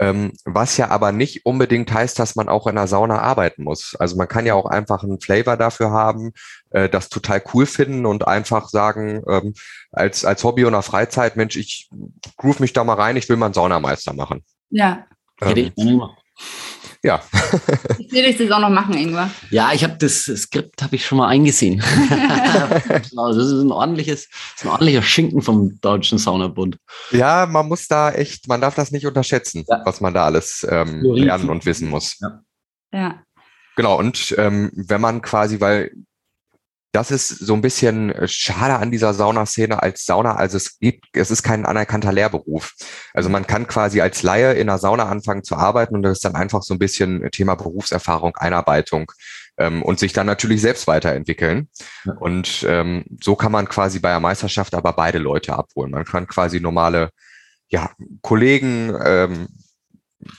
[0.00, 3.94] Ähm, was ja aber nicht unbedingt heißt, dass man auch in der Sauna arbeiten muss.
[4.00, 6.32] Also man kann ja auch einfach einen Flavor dafür haben,
[6.70, 9.54] äh, das total cool finden und einfach sagen, ähm,
[9.92, 11.88] als, als Hobby oder Freizeit, Mensch, ich
[12.36, 14.42] groove mich da mal rein, ich will mal einen Saunameister machen.
[14.70, 15.06] Ja.
[15.40, 16.02] Ähm,
[17.02, 17.22] ja.
[17.98, 19.30] ich will dich das auch noch machen, Ingwer.
[19.50, 21.78] Ja, ich habe das Skript habe ich schon mal eingesehen.
[22.10, 26.78] das ist ein ordentliches, ist ein ordentlicher Schinken vom Deutschen Saunabund.
[27.10, 29.82] Ja, man muss da echt, man darf das nicht unterschätzen, ja.
[29.84, 32.18] was man da alles ähm, lernen und wissen muss.
[32.20, 32.42] Ja.
[32.92, 33.22] ja.
[33.76, 35.92] Genau, und ähm, wenn man quasi, weil
[36.94, 40.36] das ist so ein bisschen äh, schade an dieser Saunaszene als Sauna.
[40.36, 42.72] Also es gibt, es ist kein anerkannter Lehrberuf.
[43.12, 46.24] Also man kann quasi als Laie in der Sauna anfangen zu arbeiten und das ist
[46.24, 49.10] dann einfach so ein bisschen Thema Berufserfahrung, Einarbeitung
[49.58, 51.68] ähm, und sich dann natürlich selbst weiterentwickeln.
[52.20, 55.90] Und ähm, so kann man quasi bei der Meisterschaft aber beide Leute abholen.
[55.90, 57.10] Man kann quasi normale
[57.68, 57.90] ja,
[58.22, 59.48] Kollegen, ähm,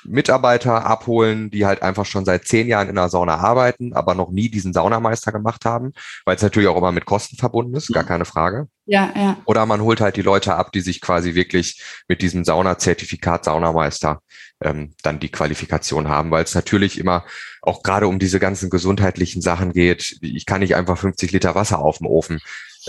[0.04, 4.32] Mitarbeiter abholen, die halt einfach schon seit zehn Jahren in der Sauna arbeiten, aber noch
[4.32, 5.94] nie diesen Saunameister gemacht haben,
[6.26, 8.08] weil es natürlich auch immer mit Kosten verbunden ist, gar mhm.
[8.08, 8.68] keine Frage.
[8.86, 9.38] Ja, ja.
[9.46, 14.22] Oder man holt halt die Leute ab, die sich quasi wirklich mit diesem Sauna-Zertifikat Saunameister
[14.62, 17.26] ähm, dann die Qualifikation haben, weil es natürlich immer
[17.62, 20.18] auch gerade um diese ganzen gesundheitlichen Sachen geht.
[20.22, 22.40] Ich kann nicht einfach 50 Liter Wasser auf dem Ofen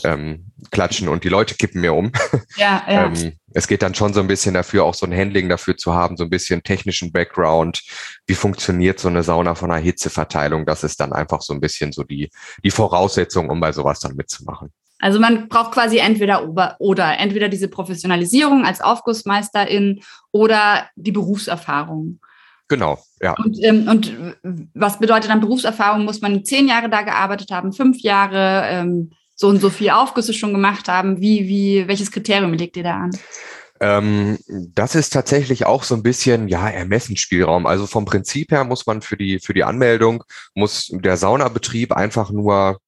[0.05, 2.13] ähm, klatschen und die Leute kippen mir um.
[2.57, 3.07] Ja, ja.
[3.07, 5.95] ähm, es geht dann schon so ein bisschen dafür, auch so ein Handling dafür zu
[5.95, 7.83] haben, so ein bisschen technischen Background.
[8.27, 10.67] Wie funktioniert so eine Sauna von einer Hitzeverteilung?
[10.67, 12.31] Das ist dann einfach so ein bisschen so die,
[12.65, 14.73] die Voraussetzung, um bei sowas dann mitzumachen.
[14.99, 20.01] Also man braucht quasi entweder oder, oder entweder diese Professionalisierung als Aufgussmeisterin
[20.33, 22.21] oder die Berufserfahrung.
[22.69, 23.35] Genau, ja.
[23.39, 24.17] Und, ähm, und
[24.75, 26.05] was bedeutet dann Berufserfahrung?
[26.05, 28.65] Muss man zehn Jahre da gearbeitet haben, fünf Jahre?
[28.69, 31.21] Ähm, so und so viel Aufgüsse schon gemacht haben?
[31.21, 33.11] Wie, wie, welches Kriterium legt ihr da an?
[33.79, 37.67] Ähm, das ist tatsächlich auch so ein bisschen, ja, Ermessensspielraum.
[37.67, 42.31] Also vom Prinzip her muss man für die, für die Anmeldung, muss der Saunabetrieb einfach
[42.31, 42.79] nur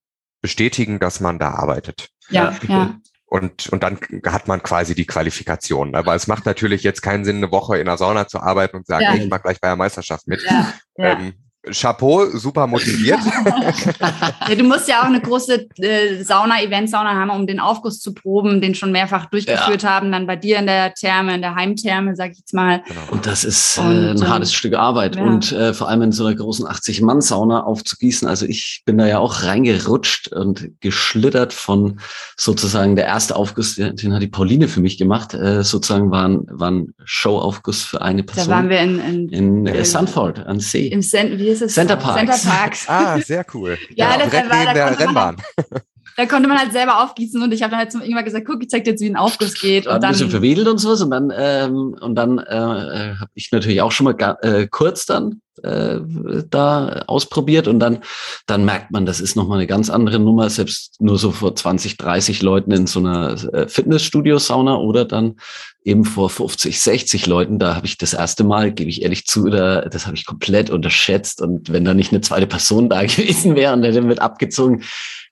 [0.40, 2.08] bestätigen, dass man da arbeitet.
[2.30, 2.96] Ja, ja.
[3.26, 5.94] Und, und dann hat man quasi die Qualifikation.
[5.94, 8.86] Aber es macht natürlich jetzt keinen Sinn, eine Woche in der Sauna zu arbeiten und
[8.86, 9.14] sagen, ja.
[9.14, 10.42] ich mach gleich bei der Meisterschaft mit.
[10.42, 11.18] Ja, ja.
[11.18, 11.34] Ähm,
[11.70, 13.18] Chapeau, super motiviert.
[14.48, 18.14] ja, du musst ja auch eine große äh, Sauna, Event-Sauna haben, um den Aufguss zu
[18.14, 19.90] proben, den schon mehrfach durchgeführt ja.
[19.90, 22.82] haben, dann bei dir in der Therme, in der Heimtherme, sag ich jetzt mal.
[22.86, 23.00] Genau.
[23.10, 25.22] Und das ist äh, und, ein hartes äh, Stück Arbeit ja.
[25.22, 28.28] und äh, vor allem in so einer großen 80-Mann-Sauna aufzugießen.
[28.28, 32.00] Also ich bin da ja auch reingerutscht und geschlittert von
[32.36, 36.28] sozusagen der erste Aufguss, den, den hat die Pauline für mich gemacht, äh, sozusagen war
[36.28, 38.48] ein, war ein Show-Aufguss für eine Person.
[38.48, 40.86] Da waren wir in, in, in, in Sanford am See.
[40.86, 41.74] Im Sen wie ist es?
[41.74, 42.42] Center Parks.
[42.42, 42.88] Center Parks.
[42.88, 43.78] ah, sehr cool.
[43.90, 45.36] ja, ja, das direkt war, neben der Rennbahn.
[46.18, 48.60] Da konnte man halt selber aufgießen und ich habe dann halt zum Ingwer gesagt, guck,
[48.60, 49.86] ich zeig dir jetzt, wie ein Aufguss geht.
[49.86, 53.30] Und ein bisschen dann, verwedelt und sowas und dann ähm, und dann äh, äh, habe
[53.34, 56.00] ich natürlich auch schon mal äh, kurz dann äh,
[56.50, 58.00] da ausprobiert und dann
[58.46, 61.54] dann merkt man, das ist noch mal eine ganz andere Nummer, selbst nur so vor
[61.54, 65.36] 20, 30 Leuten in so einer äh, Fitnessstudio-Sauna oder dann
[65.84, 69.48] eben vor 50, 60 Leuten, da habe ich das erste Mal, gebe ich ehrlich zu,
[69.48, 73.54] da, das habe ich komplett unterschätzt und wenn da nicht eine zweite Person da gewesen
[73.54, 74.82] wäre und der wird abgezogen,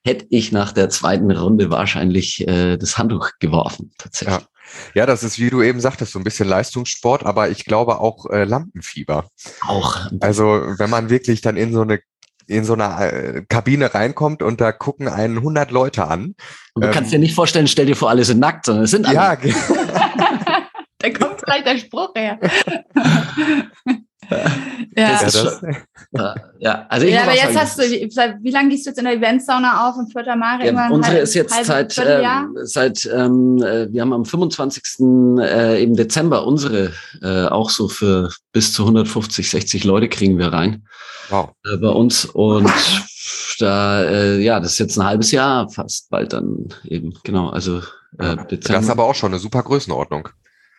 [0.07, 4.39] hätte ich nach der zweiten Runde wahrscheinlich äh, das Handtuch geworfen, tatsächlich.
[4.39, 4.47] Ja.
[4.95, 8.29] Ja, das ist, wie du eben sagtest, so ein bisschen Leistungssport, aber ich glaube auch
[8.31, 9.29] äh, Lampenfieber.
[9.61, 9.97] Auch.
[10.19, 10.45] Also
[10.79, 12.01] wenn man wirklich dann in so eine
[12.49, 16.37] in so eine äh, Kabine reinkommt und da gucken einen 100 Leute an.
[16.75, 18.93] Und du Ähm, kannst dir nicht vorstellen, stell dir vor, alle sind nackt, sondern es
[18.93, 19.15] sind alle.
[19.17, 19.37] Ja,
[20.99, 22.39] da kommt vielleicht der Spruch her.
[24.29, 24.41] Das
[24.97, 25.03] ja.
[25.03, 25.63] ja, ist das,
[26.13, 28.87] Ja, ja, also ich ja, aber jetzt sagen, hast du, wie, seit wie lange gehst
[28.87, 30.67] du jetzt in der Eventsauna auf in Fürther Mare?
[30.67, 35.39] Ja, unsere ist jetzt seit, ähm, seit ähm, äh, wir haben am 25.
[35.41, 40.53] Äh, im Dezember unsere äh, auch so für bis zu 150, 60 Leute kriegen wir
[40.53, 40.87] rein
[41.29, 41.51] wow.
[41.65, 42.71] äh, bei uns und
[43.59, 47.81] da äh, ja, das ist jetzt ein halbes Jahr fast bald dann eben genau, also
[48.19, 48.75] äh, Dezember.
[48.75, 50.29] Das ist aber auch schon eine super Größenordnung.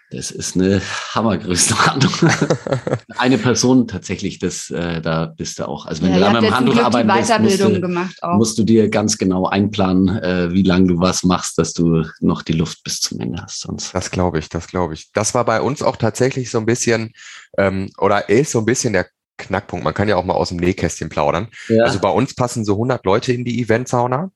[0.10, 0.82] Das ist eine
[1.14, 2.32] Hammergrößenordnung.
[3.18, 5.86] Eine Person tatsächlich, das, äh, da bist du auch.
[5.86, 8.38] Also wenn ja, du da mit dem Handtuch arbeiten willst, musst du, gemacht auch.
[8.38, 12.42] musst du dir ganz genau einplanen, äh, wie lange du was machst, dass du noch
[12.42, 13.60] die Luft bis zum Ende hast.
[13.60, 13.94] Sonst.
[13.94, 15.12] Das glaube ich, das glaube ich.
[15.12, 17.12] Das war bei uns auch tatsächlich so ein bisschen,
[17.58, 19.84] ähm, oder ist so ein bisschen der Knackpunkt.
[19.84, 21.50] Man kann ja auch mal aus dem Nähkästchen plaudern.
[21.68, 21.84] Ja.
[21.84, 24.32] Also bei uns passen so 100 Leute in die Eventsauna.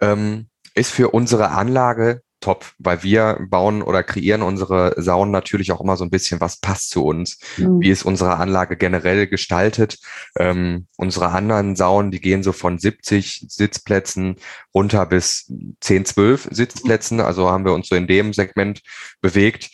[0.00, 5.80] Ähm, ist für unsere Anlage top, weil wir bauen oder kreieren unsere Saunen natürlich auch
[5.80, 7.38] immer so ein bisschen, was passt zu uns.
[7.56, 7.80] Mhm.
[7.80, 9.98] Wie ist unsere Anlage generell gestaltet?
[10.38, 14.36] Ähm, unsere anderen Saunen, die gehen so von 70 Sitzplätzen
[14.74, 17.20] runter bis 10, 12 Sitzplätzen.
[17.20, 18.82] Also haben wir uns so in dem Segment
[19.22, 19.70] bewegt.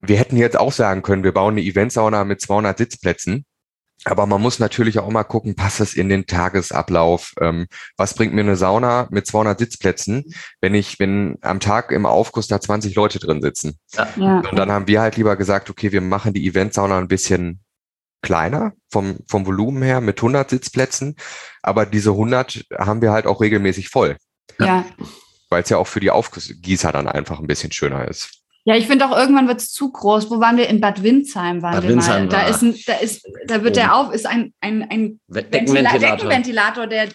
[0.00, 3.44] Wir hätten jetzt auch sagen können, wir bauen eine Eventsauna mit 200 Sitzplätzen.
[4.04, 7.32] Aber man muss natürlich auch mal gucken, passt es in den Tagesablauf?
[7.40, 10.24] Ähm, was bringt mir eine Sauna mit 200 Sitzplätzen,
[10.60, 13.78] wenn ich, wenn am Tag im Aufguss da 20 Leute drin sitzen?
[14.16, 14.40] Ja.
[14.40, 17.64] Und dann haben wir halt lieber gesagt, okay, wir machen die Eventsauna ein bisschen
[18.24, 21.16] kleiner vom, vom Volumen her mit 100 Sitzplätzen.
[21.62, 24.16] Aber diese 100 haben wir halt auch regelmäßig voll,
[24.58, 24.84] ja.
[25.48, 28.43] weil es ja auch für die Aufgießer dann einfach ein bisschen schöner ist.
[28.66, 30.30] Ja, ich finde auch irgendwann wird es zu groß.
[30.30, 30.68] Wo waren wir?
[30.68, 32.30] In Bad Windsheim waren Bad wir Windsheim mal.
[32.30, 35.98] Da ist ein, da ist, da wird der auf, ist ein, ein, ein Deckenventilator.
[35.98, 37.08] Deckenventilator, der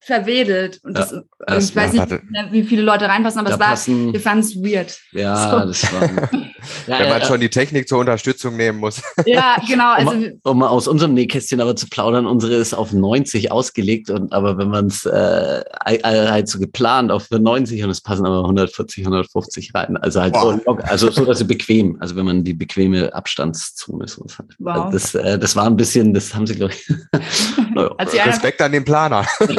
[0.00, 0.80] verwedelt.
[0.82, 1.14] Und das,
[1.46, 4.56] das- ich weiß ja, nicht, wie viele Leute reinpassen, aber es war, wir fanden es
[4.56, 4.98] weird.
[5.12, 5.66] ja, so.
[5.66, 6.30] das war.
[6.86, 9.02] Ja, Wenn man äh, schon die Technik zur Unterstützung nehmen muss.
[9.26, 9.92] Ja, genau.
[9.92, 14.10] Also, um, um mal aus unserem Nähkästchen aber zu plaudern, unsere ist auf 90 ausgelegt
[14.10, 18.26] und aber wenn man es äh, halt so geplant auf für 90 und es passen
[18.26, 19.96] aber 140, 150 rein.
[19.96, 20.60] Also halt so, Boah.
[20.66, 24.46] locker, also so, dass sie bequem, also wenn man die bequeme Abstandszone so hat.
[24.58, 24.90] Wow.
[24.92, 26.88] Das, äh, das war ein bisschen, das haben sie, glaube ich.
[27.74, 29.26] naja, einer- Respekt an den Planer.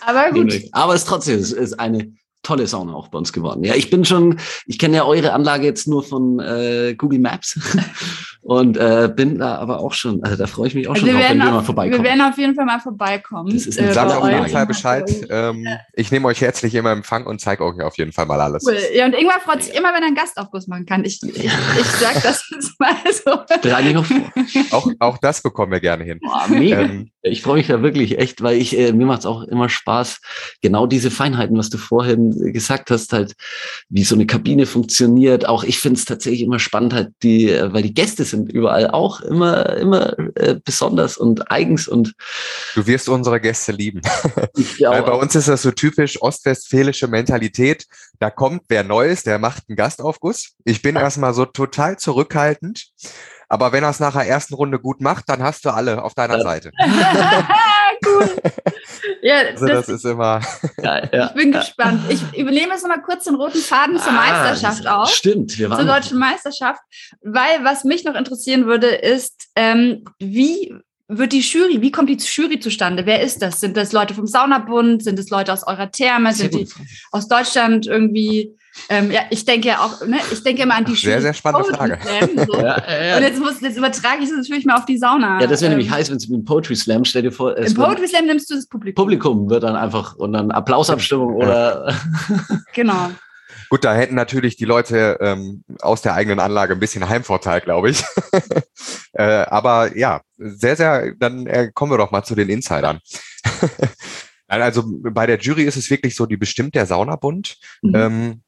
[0.00, 0.54] aber gut.
[0.72, 2.12] aber es ist trotzdem, es ist eine
[2.42, 3.64] tolle Sauna auch bei uns geworden.
[3.64, 7.58] Ja, ich bin schon, ich kenne ja eure Anlage jetzt nur von äh, Google Maps
[8.42, 11.14] und äh, bin da aber auch schon, also da freue ich mich auch Also schon
[11.14, 12.04] wir, drauf, wenn werden wir mal auf, wir vorbeikommen.
[12.04, 13.52] werden auf jeden Fall mal vorbeikommen.
[13.52, 14.48] Das ist äh, Sagt Äh, auf jeden.
[14.48, 15.10] Fall Bescheid.
[15.28, 18.64] Ähm, ich nehme euch herzlich immer Empfang und zeige euch auf jeden Fall mal alles.
[18.66, 18.76] Cool.
[18.94, 21.04] Ja, und Ingmar freut sich immer, wenn er einen Gastaufguss machen kann.
[21.04, 21.50] Ich, ich, ich
[22.00, 23.40] sag das jetzt mal so.
[23.62, 24.32] Ich noch vor.
[24.70, 26.18] Auch, auch das bekommen wir gerne hin.
[26.22, 26.80] Boah, mega.
[26.80, 29.68] Ähm, Ich freue mich da wirklich echt, weil ich, äh, mir macht es auch immer
[29.68, 30.20] Spaß,
[30.62, 33.34] genau diese Feinheiten, was du vorhin gesagt hast, halt,
[33.90, 35.46] wie so eine Kabine funktioniert.
[35.46, 38.90] Auch ich finde es tatsächlich immer spannend, halt die, äh, weil die Gäste sind überall
[38.90, 42.14] auch immer, immer äh, besonders und eigens und
[42.74, 44.00] du wirst unsere Gäste lieben.
[44.78, 47.86] ja, Weil bei uns ist das so typisch ostwestfälische Mentalität.
[48.18, 50.52] Da kommt wer Neues, der macht einen Gastaufguss.
[50.64, 52.88] Ich bin erstmal so total zurückhaltend.
[53.48, 56.14] Aber wenn er es nach der ersten Runde gut macht, dann hast du alle auf
[56.14, 56.44] deiner Ja.
[56.44, 56.70] Seite.
[58.20, 58.42] cool.
[59.22, 60.40] Ja, Also das, das ist immer.
[60.82, 61.26] ja, ja.
[61.28, 62.02] ich bin gespannt.
[62.08, 65.10] Ich übernehme jetzt nochmal kurz den roten Faden zur Ah, Meisterschaft das- auf.
[65.10, 66.80] Stimmt, wir zur waren deutschen Meisterschaft,
[67.22, 70.74] weil was mich noch interessieren würde, ist, ähm, wie
[71.08, 73.04] wird die Jury, wie kommt die Jury zustande?
[73.04, 73.58] Wer ist das?
[73.60, 75.02] Sind das Leute vom Saunabund?
[75.02, 76.32] Sind es Leute aus eurer Therme?
[76.32, 76.68] Sind die
[77.10, 78.56] aus Deutschland irgendwie?
[78.88, 81.70] Ähm, ja, ich denke ja auch, ne, ich denke immer an die Sehr, sehr spannende
[81.70, 82.18] Poetry Frage.
[82.36, 82.56] Slam, so.
[82.60, 83.16] Ja, ja, ja.
[83.16, 85.40] Und jetzt, muss, jetzt übertrage ich es natürlich mal auf die Sauna.
[85.40, 87.56] ja, das wäre Ähm, nämlich heiß, wenn es mit dem Poetry Slam, stell dir vor,
[87.56, 89.02] es Im Poetry Slam nimmst du das Publikum.
[89.04, 91.46] Publikum wird dann einfach und dann Applausabstimmung Ja.
[91.46, 91.94] oder
[92.74, 93.10] Genau.
[93.68, 97.90] Gut, da hätten natürlich die Leute ähm, aus der eigenen Anlage ein bisschen Heimvorteil, glaube
[97.90, 98.02] ich.
[99.12, 103.00] äh, aber ja, sehr, sehr, dann äh, kommen wir doch mal zu den Insidern.
[104.52, 107.56] Also bei der Jury ist es wirklich so, die bestimmt der Saunabund.
[107.82, 107.94] Mhm.
[107.94, 108.42] Ähm,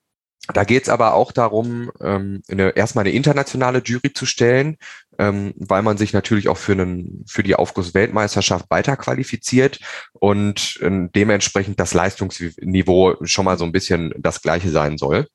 [0.48, 4.76] da geht es aber auch darum, ähm, eine, erstmal eine internationale Jury zu stellen,
[5.18, 9.78] ähm, weil man sich natürlich auch für, einen, für die Aufguss-Weltmeisterschaft weiter qualifiziert
[10.12, 15.28] und äh, dementsprechend das Leistungsniveau schon mal so ein bisschen das gleiche sein soll.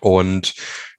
[0.00, 0.54] Und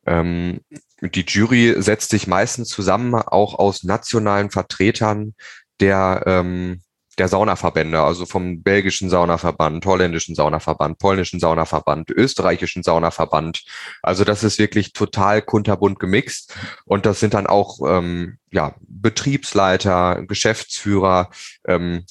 [0.05, 0.59] ähm,
[1.01, 5.33] die Jury setzt sich meistens zusammen auch aus nationalen Vertretern
[5.79, 6.81] der ähm,
[7.17, 13.63] der Saunaverbände, also vom belgischen Saunaverband, holländischen Saunaverband, polnischen Saunaverband, österreichischen Saunaverband.
[14.01, 16.55] Also das ist wirklich total kunterbunt gemixt.
[16.85, 21.29] Und das sind dann auch ähm, ja, Betriebsleiter, Geschäftsführer,
[21.67, 22.05] ähm,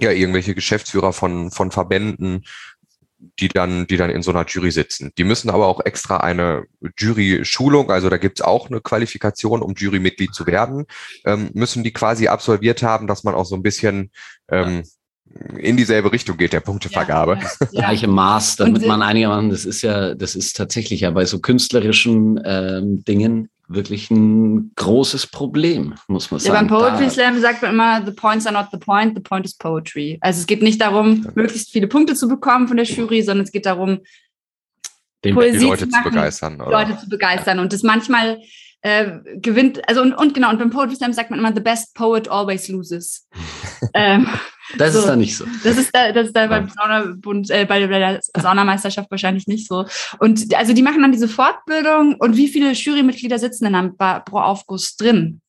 [0.00, 2.44] ja, irgendwelche Geschäftsführer von, von Verbänden,
[3.18, 5.12] die dann, die dann in so einer Jury sitzen.
[5.18, 6.64] Die müssen aber auch extra eine
[6.96, 10.86] Jury-Schulung, also da gibt's auch eine Qualifikation, um Jurymitglied zu werden,
[11.24, 14.10] ähm, müssen die quasi absolviert haben, dass man auch so ein bisschen
[14.50, 14.84] ähm,
[15.58, 17.34] in dieselbe Richtung geht der Punktevergabe.
[17.34, 17.66] Ja, ja.
[17.72, 22.40] Gleiche Maß, damit man einigermaßen, das ist ja, das ist tatsächlich ja bei so künstlerischen
[22.44, 26.54] ähm, Dingen wirklich ein großes Problem, muss man sagen.
[26.54, 29.44] Ja, beim Poetry Slam sagt man immer, the points are not the point, the point
[29.44, 30.18] is poetry.
[30.20, 33.52] Also es geht nicht darum, möglichst viele Punkte zu bekommen von der Jury, sondern es
[33.52, 34.00] geht darum,
[35.24, 36.60] den Poesie die Leute zu, machen, zu begeistern.
[36.60, 36.70] Oder?
[36.70, 37.58] Leute zu begeistern.
[37.58, 38.40] Und das manchmal
[38.82, 41.94] äh, gewinnt, also und, und genau, und beim Poetry Slam sagt man immer, the best
[41.94, 43.26] poet always loses.
[43.94, 44.28] ähm,
[44.76, 45.46] das so, ist da nicht so.
[45.64, 49.66] Das ist da, das ist da beim Saunabund, äh, bei, bei der Saunameisterschaft wahrscheinlich nicht
[49.66, 49.86] so.
[50.18, 54.38] Und also die machen dann diese Fortbildung und wie viele Jurymitglieder sitzen denn dann pro
[54.38, 55.40] Aufguss drin?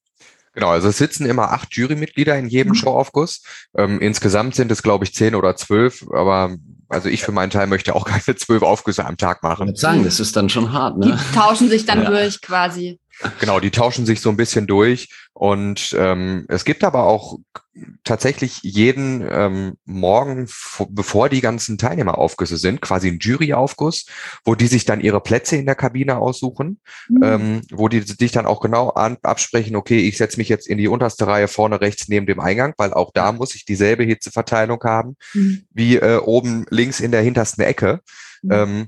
[0.54, 2.76] Genau, also es sitzen immer acht Jurymitglieder in jedem mhm.
[2.76, 3.44] Showaufguss.
[3.78, 6.58] Ähm, insgesamt sind es, glaube ich, zehn oder zwölf, aber
[6.89, 9.70] also ich für meinen Teil möchte auch keine zwölf Aufgüsse am Tag machen.
[9.70, 11.18] Ich sagen, das ist dann schon hart, ne?
[11.18, 12.10] Die tauschen sich dann ja.
[12.10, 13.00] durch quasi.
[13.40, 15.10] Genau, die tauschen sich so ein bisschen durch.
[15.34, 17.38] Und ähm, es gibt aber auch
[18.04, 20.48] tatsächlich jeden ähm, Morgen,
[20.90, 24.06] bevor die ganzen Teilnehmeraufgüsse sind, quasi ein Juryaufguss,
[24.44, 27.24] wo die sich dann ihre Plätze in der Kabine aussuchen, mhm.
[27.24, 30.78] ähm, wo die sich dann auch genau an, absprechen, okay, ich setze mich jetzt in
[30.78, 34.84] die unterste Reihe vorne rechts neben dem Eingang, weil auch da muss ich dieselbe Hitzeverteilung
[34.84, 35.64] haben mhm.
[35.72, 38.02] wie äh, oben links in der hintersten Ecke.
[38.42, 38.52] Mhm.
[38.52, 38.88] Ähm,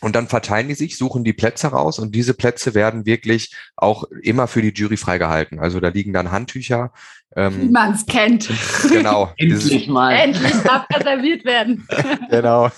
[0.00, 4.04] und dann verteilen die sich, suchen die Plätze raus und diese Plätze werden wirklich auch
[4.22, 5.58] immer für die Jury freigehalten.
[5.58, 6.92] Also da liegen dann Handtücher.
[7.34, 8.48] Ähm, Wie man es kennt.
[8.88, 9.32] Genau.
[9.36, 10.12] Endlich mal.
[10.12, 11.86] Endlich darf reserviert werden.
[12.30, 12.70] genau.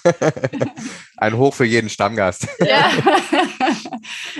[1.16, 2.48] Ein Hoch für jeden Stammgast.
[2.60, 2.90] Ja,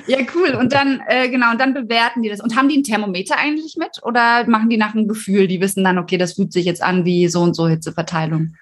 [0.07, 0.55] ja cool.
[0.55, 2.41] Und dann, äh, genau, und dann bewerten die das.
[2.41, 5.47] Und haben die ein Thermometer eigentlich mit oder machen die nach einem Gefühl?
[5.47, 8.55] Die wissen dann, okay, das fühlt sich jetzt an wie so und so Hitzeverteilung.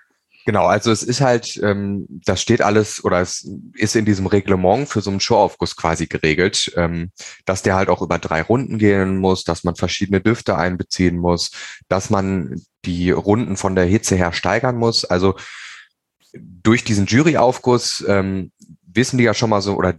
[0.46, 4.88] Genau, also es ist halt, ähm, das steht alles oder es ist in diesem Reglement
[4.88, 7.10] für so einen Showaufguss quasi geregelt, ähm,
[7.46, 11.50] dass der halt auch über drei Runden gehen muss, dass man verschiedene Düfte einbeziehen muss,
[11.88, 15.04] dass man die Runden von der Hitze her steigern muss.
[15.04, 15.34] Also
[16.32, 18.52] durch diesen Juryaufguss ähm,
[18.86, 19.94] wissen die ja schon mal so, oder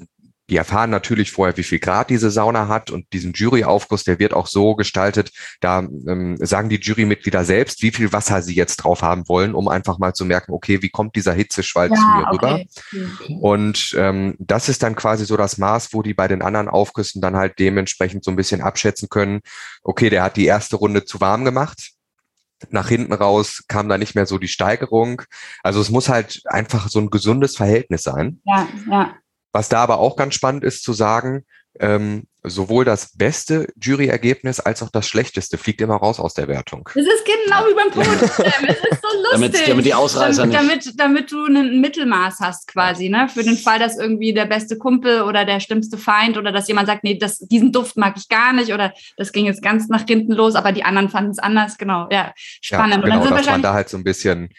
[0.50, 4.34] die erfahren natürlich vorher, wie viel Grad diese Sauna hat und diesen Juryaufguss, der wird
[4.34, 9.02] auch so gestaltet, da ähm, sagen die Jurymitglieder selbst, wie viel Wasser sie jetzt drauf
[9.02, 12.32] haben wollen, um einfach mal zu merken, okay, wie kommt dieser Hitzeschwall ja, zu mir
[12.32, 12.62] rüber?
[13.22, 13.38] Okay.
[13.42, 17.22] Und ähm, das ist dann quasi so das Maß, wo die bei den anderen Aufgüssen
[17.22, 19.42] dann halt dementsprechend so ein bisschen abschätzen können,
[19.84, 21.92] okay, der hat die erste Runde zu warm gemacht,
[22.70, 25.22] nach hinten raus kam da nicht mehr so die Steigerung.
[25.64, 28.42] Also es muss halt einfach so ein gesundes Verhältnis sein.
[28.46, 29.16] Ja, ja.
[29.58, 31.44] Was da aber auch ganz spannend ist zu sagen,
[31.80, 36.88] ähm, sowohl das beste Juryergebnis als auch das schlechteste fliegt immer raus aus der Wertung.
[36.94, 39.32] Das ist genau wie beim Poetry Es ist so lustig.
[39.32, 43.30] damit, damit die Ausreißer damit, damit, damit du ein Mittelmaß hast quasi, ne?
[43.34, 46.86] Für den Fall, dass irgendwie der beste Kumpel oder der schlimmste Feind oder dass jemand
[46.86, 50.06] sagt, nee, das, diesen Duft mag ich gar nicht oder das ging jetzt ganz nach
[50.06, 51.80] hinten los, aber die anderen fanden es anders.
[51.80, 53.04] Genau, ja, spannend.
[53.04, 54.50] Ja, genau, dass man da halt so ein bisschen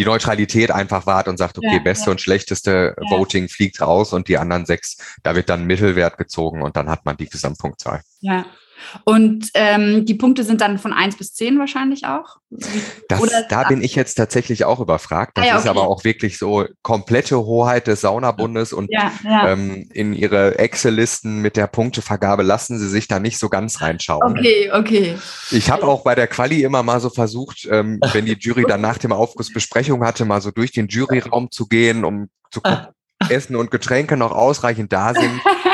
[0.00, 2.12] die Neutralität einfach wahrt und sagt, okay, ja, beste ja.
[2.12, 3.10] und schlechteste ja.
[3.10, 7.04] Voting fliegt raus und die anderen sechs, da wird dann Mittelwert gezogen und dann hat
[7.04, 8.00] man die Gesamtpunktzahl.
[8.20, 8.46] Ja.
[9.04, 12.36] Und ähm, die Punkte sind dann von 1 bis 10 wahrscheinlich auch?
[13.08, 15.36] Das, da bin ich jetzt tatsächlich auch überfragt.
[15.36, 15.62] Das ah, ja, okay.
[15.62, 19.52] ist aber auch wirklich so komplette Hoheit des Saunabundes und ja, ja.
[19.52, 24.38] Ähm, in ihre Excel-Listen mit der Punktevergabe lassen sie sich da nicht so ganz reinschauen.
[24.38, 25.18] Okay, okay.
[25.52, 28.80] Ich habe auch bei der Quali immer mal so versucht, ähm, wenn die Jury dann
[28.80, 32.88] nach dem Aufguss Besprechung hatte, mal so durch den Juryraum zu gehen, um zu gucken,
[33.28, 35.40] Essen und Getränke noch ausreichend da sind.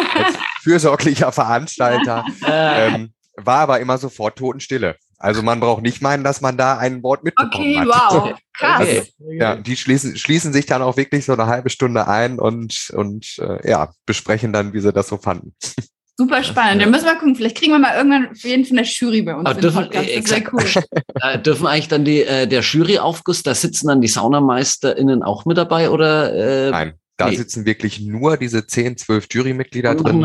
[0.67, 2.25] Fürsorglicher Veranstalter.
[2.47, 4.97] ähm, war aber immer sofort Totenstille.
[5.17, 7.87] Also man braucht nicht meinen, dass man da ein Wort mitbekommen okay, hat.
[7.87, 8.81] wow, krass.
[8.81, 12.91] Also, ja, die schließen, schließen sich dann auch wirklich so eine halbe Stunde ein und,
[12.95, 15.55] und äh, ja, besprechen dann, wie sie das so fanden.
[16.19, 16.83] Super spannend.
[16.83, 17.37] Dann müssen wir gucken.
[17.37, 19.49] Vielleicht kriegen wir mal irgendwann auf jeden Fall eine Jury bei uns.
[19.49, 20.65] Aber dürfen, das wäre cool.
[21.21, 25.59] äh, dürfen eigentlich dann die, äh, der Juryaufguss, da sitzen dann die SaunameisterInnen auch mit
[25.59, 26.33] dabei oder?
[26.35, 26.95] Äh, Nein.
[27.17, 27.37] Da nee.
[27.37, 30.23] sitzen wirklich nur diese 10, 12 Jurymitglieder drin.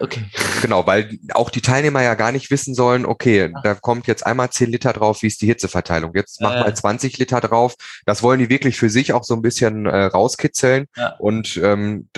[0.00, 0.24] Okay.
[0.60, 4.50] Genau, weil auch die Teilnehmer ja gar nicht wissen sollen, okay, da kommt jetzt einmal
[4.50, 6.12] 10 Liter drauf, wie ist die Hitzeverteilung?
[6.14, 6.60] Jetzt mach äh.
[6.60, 7.76] mal 20 Liter drauf.
[8.06, 10.86] Das wollen die wirklich für sich auch so ein bisschen äh, rauskitzeln.
[10.96, 11.14] Ja.
[11.18, 12.08] Und ähm,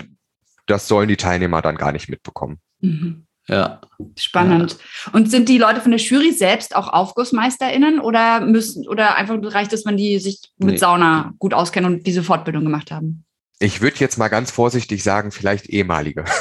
[0.67, 2.59] das sollen die Teilnehmer dann gar nicht mitbekommen.
[2.81, 3.27] Mhm.
[3.47, 3.83] Ja.
[4.17, 4.79] Spannend.
[5.13, 9.75] Und sind die Leute von der Jury selbst auch AufgussmeisterInnen oder müssen, oder einfach reicht
[9.75, 10.77] es, wenn die sich mit nee.
[10.79, 13.25] Sauna gut auskennen und diese Fortbildung gemacht haben?
[13.61, 16.25] Ich würde jetzt mal ganz vorsichtig sagen, vielleicht ehemalige.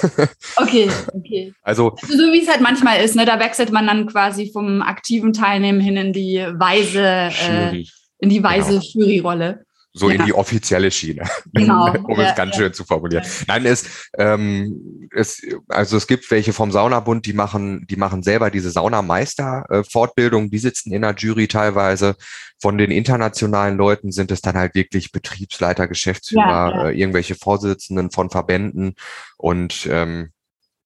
[0.56, 1.54] Okay, okay.
[1.62, 3.26] Also, also so wie es halt manchmal ist, ne?
[3.26, 7.84] Da wechselt man dann quasi vom aktiven Teilnehmen hin in die weise, äh,
[8.20, 8.82] in die weise genau.
[8.82, 10.16] Juryrolle so ja.
[10.16, 11.24] in die offizielle Schiene,
[11.54, 11.94] genau.
[11.94, 12.64] um ja, es ganz ja.
[12.64, 13.24] schön zu formulieren.
[13.48, 18.50] Nein, es, ähm, es, also es gibt welche vom Saunabund, die machen, die machen selber
[18.50, 22.16] diese Saunameister-Fortbildung, die sitzen in der Jury teilweise.
[22.60, 28.30] Von den internationalen Leuten sind es dann halt wirklich Betriebsleiter, Geschäftsführer, äh, irgendwelche Vorsitzenden von
[28.32, 28.96] Verbänden
[29.38, 30.32] und ähm,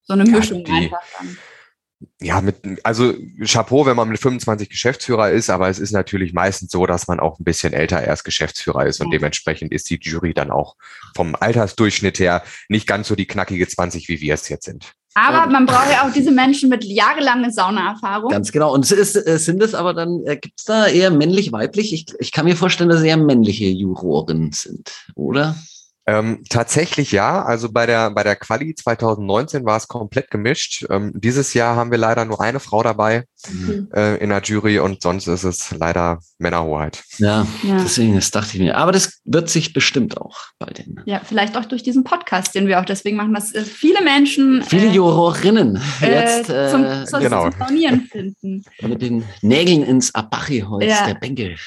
[0.03, 1.37] so eine Mischung die, einfach dann
[2.21, 6.71] ja, mit, also Chapeau, wenn man mit 25 Geschäftsführer ist, aber es ist natürlich meistens
[6.71, 9.17] so, dass man auch ein bisschen älter erst Geschäftsführer ist und ja.
[9.17, 10.75] dementsprechend ist die Jury dann auch
[11.15, 14.93] vom Altersdurchschnitt her nicht ganz so die knackige 20, wie wir es jetzt sind.
[15.15, 18.29] Aber man braucht ja auch diese Menschen mit jahrelanger Saunaerfahrung.
[18.29, 18.71] Ganz genau.
[18.71, 21.91] Und ist, äh, sind es aber dann, äh, gibt es da eher männlich-weiblich?
[21.91, 25.55] Ich, ich kann mir vorstellen, dass es eher männliche Juroren sind, oder?
[26.07, 27.43] Ähm, tatsächlich ja.
[27.43, 30.85] Also bei der, bei der Quali 2019 war es komplett gemischt.
[30.89, 33.89] Ähm, dieses Jahr haben wir leider nur eine Frau dabei mhm.
[33.93, 37.03] äh, in der Jury und sonst ist es leider Männerhoheit.
[37.17, 38.77] Ja, ja, deswegen, das dachte ich mir.
[38.77, 41.01] Aber das wird sich bestimmt auch bei den.
[41.05, 44.63] Ja, vielleicht auch durch diesen Podcast, den wir auch deswegen machen, dass äh, viele Menschen.
[44.63, 47.49] Viele äh, Jurorinnen äh, jetzt äh, zum, zum, genau.
[47.49, 48.63] zum finden.
[48.81, 51.05] Mit den Nägeln ins Abachi-Holz ja.
[51.05, 51.57] der Bänke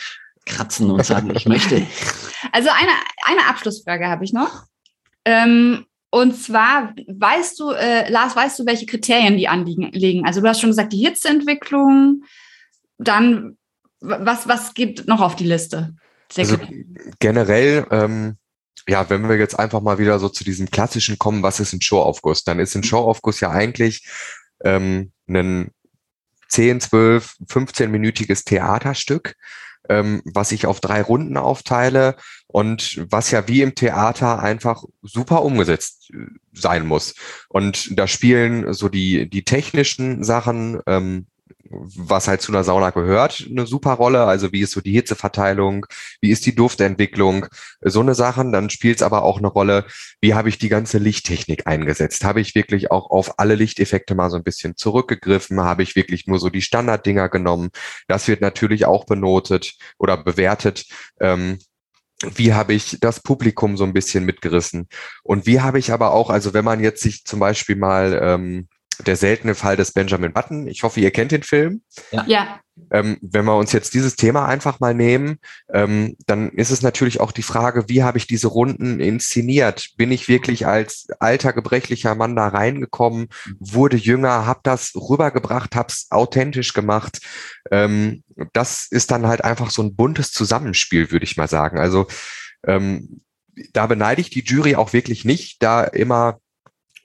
[0.47, 1.87] kratzen und sagen, ich möchte.
[2.53, 2.91] Also eine,
[3.25, 4.65] eine Abschlussfrage habe ich noch.
[5.27, 10.25] Ähm, und zwar, weißt du, äh, Lars, weißt du, welche Kriterien die anliegen?
[10.25, 12.25] Also du hast schon gesagt, die Hitzeentwicklung,
[12.99, 13.59] dann
[14.01, 15.95] was, was gibt noch auf die Liste?
[16.37, 16.57] Also,
[17.19, 18.37] generell, ähm,
[18.89, 21.83] ja, wenn wir jetzt einfach mal wieder so zu diesem klassischen kommen, was ist ein
[21.83, 22.45] Showaufguss?
[22.45, 24.07] Dann ist ein Showaufguss ja eigentlich
[24.65, 25.71] ähm, ein
[26.49, 29.37] 10, 12, 15-minütiges Theaterstück,
[29.89, 32.17] ähm, was ich auf drei Runden aufteile
[32.47, 37.15] und was ja wie im Theater einfach super umgesetzt äh, sein muss.
[37.49, 41.27] Und da spielen so die, die technischen Sachen, ähm,
[41.71, 44.25] was halt zu einer Sauna gehört, eine super Rolle.
[44.25, 45.87] Also wie ist so die Hitzeverteilung,
[46.21, 47.47] wie ist die Duftentwicklung,
[47.81, 48.53] so eine Sachen.
[48.53, 49.87] Dann spielt es aber auch eine Rolle,
[50.21, 52.25] wie habe ich die ganze Lichttechnik eingesetzt?
[52.25, 55.61] Habe ich wirklich auch auf alle Lichteffekte mal so ein bisschen zurückgegriffen?
[55.61, 57.71] Habe ich wirklich nur so die Standarddinger genommen?
[58.09, 60.87] Das wird natürlich auch benotet oder bewertet.
[61.21, 61.59] Ähm,
[62.35, 64.89] wie habe ich das Publikum so ein bisschen mitgerissen?
[65.23, 68.69] Und wie habe ich aber auch, also wenn man jetzt sich zum Beispiel mal ähm,
[69.07, 70.67] der seltene Fall des Benjamin Button.
[70.67, 71.83] Ich hoffe, ihr kennt den Film.
[72.11, 72.25] Ja.
[72.27, 72.61] ja.
[72.91, 75.39] Ähm, wenn wir uns jetzt dieses Thema einfach mal nehmen,
[75.73, 79.91] ähm, dann ist es natürlich auch die Frage, wie habe ich diese Runden inszeniert?
[79.97, 83.29] Bin ich wirklich als alter, gebrechlicher Mann da reingekommen,
[83.59, 87.21] wurde jünger, habe das rübergebracht, habe es authentisch gemacht?
[87.71, 91.79] Ähm, das ist dann halt einfach so ein buntes Zusammenspiel, würde ich mal sagen.
[91.79, 92.07] Also
[92.67, 93.21] ähm,
[93.73, 96.39] da beneide ich die Jury auch wirklich nicht, da immer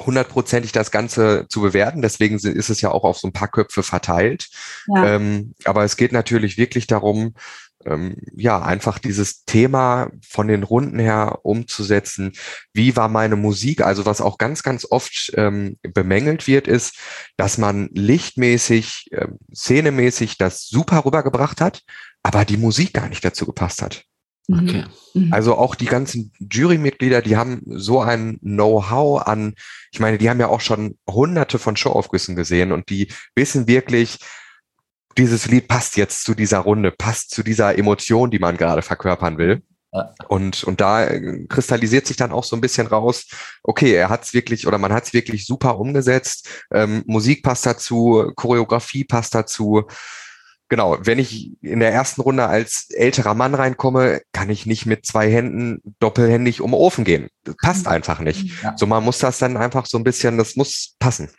[0.02, 2.02] hundertprozentig das Ganze zu bewerten.
[2.02, 4.50] Deswegen ist es ja auch auf so ein paar Köpfe verteilt.
[4.88, 5.16] Ja.
[5.16, 7.34] Ähm, aber es geht natürlich wirklich darum,
[7.86, 12.34] ähm, ja, einfach dieses Thema von den Runden her umzusetzen.
[12.74, 13.82] Wie war meine Musik?
[13.82, 16.98] Also was auch ganz, ganz oft ähm, bemängelt wird, ist,
[17.38, 21.84] dass man lichtmäßig, äh, szenemäßig das super rübergebracht hat,
[22.24, 24.06] aber die Musik gar nicht dazu gepasst hat.
[24.52, 24.86] Okay.
[25.14, 25.34] Mhm.
[25.34, 29.56] Also auch die ganzen Jurymitglieder, die haben so ein Know-how an,
[29.92, 34.20] ich meine, die haben ja auch schon hunderte von Showaufgüssen gesehen und die wissen wirklich,
[35.18, 39.38] dieses Lied passt jetzt zu dieser Runde, passt zu dieser Emotion, die man gerade verkörpern
[39.38, 39.64] will.
[40.28, 41.08] Und, und da
[41.48, 43.28] kristallisiert sich dann auch so ein bisschen raus,
[43.64, 46.50] okay, er hat es wirklich oder man hat es wirklich super umgesetzt.
[46.74, 49.86] Ähm, Musik passt dazu, Choreografie passt dazu
[50.70, 55.06] genau, wenn ich in der ersten Runde als älterer Mann reinkomme, kann ich nicht mit
[55.06, 57.28] zwei Händen doppelhändig um den Ofen gehen.
[57.44, 57.92] Das passt mhm.
[57.92, 58.64] einfach nicht.
[58.64, 58.76] Ja.
[58.78, 61.30] So, man muss das dann einfach so ein bisschen, das muss passen.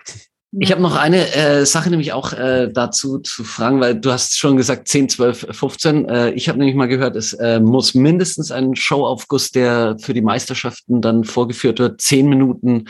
[0.59, 4.39] Ich habe noch eine äh, Sache nämlich auch äh, dazu zu fragen, weil du hast
[4.39, 6.09] schon gesagt 10, 12, 15.
[6.09, 10.23] Äh, ich habe nämlich mal gehört, es äh, muss mindestens ein Showaufguss, der für die
[10.23, 12.87] Meisterschaften dann vorgeführt wird, zehn Minuten